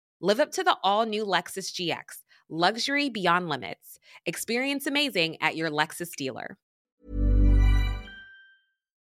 Live 0.23 0.39
up 0.39 0.51
to 0.51 0.63
the 0.63 0.77
all 0.83 1.07
new 1.07 1.25
Lexus 1.25 1.73
GX, 1.73 2.17
luxury 2.47 3.09
beyond 3.09 3.49
limits. 3.49 3.97
Experience 4.27 4.85
amazing 4.85 5.37
at 5.41 5.55
your 5.55 5.71
Lexus 5.71 6.15
dealer. 6.15 6.57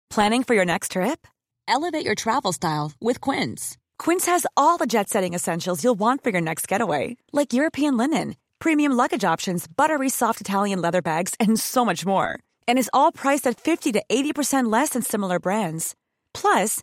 Planning 0.08 0.42
for 0.42 0.54
your 0.54 0.64
next 0.64 0.92
trip? 0.92 1.26
Elevate 1.68 2.06
your 2.06 2.14
travel 2.14 2.50
style 2.50 2.92
with 2.98 3.20
Quince. 3.20 3.76
Quince 3.98 4.24
has 4.24 4.46
all 4.56 4.78
the 4.78 4.86
jet 4.86 5.10
setting 5.10 5.34
essentials 5.34 5.84
you'll 5.84 5.98
want 5.98 6.24
for 6.24 6.30
your 6.30 6.40
next 6.40 6.66
getaway, 6.66 7.18
like 7.30 7.52
European 7.52 7.98
linen, 7.98 8.36
premium 8.58 8.92
luggage 8.92 9.24
options, 9.24 9.66
buttery 9.66 10.08
soft 10.08 10.40
Italian 10.40 10.80
leather 10.80 11.02
bags, 11.02 11.34
and 11.38 11.60
so 11.60 11.84
much 11.84 12.06
more. 12.06 12.38
And 12.66 12.78
is 12.78 12.90
all 12.94 13.12
priced 13.12 13.46
at 13.46 13.60
50 13.60 13.92
to 13.92 14.02
80% 14.08 14.72
less 14.72 14.90
than 14.90 15.02
similar 15.02 15.38
brands. 15.38 15.94
Plus, 16.32 16.82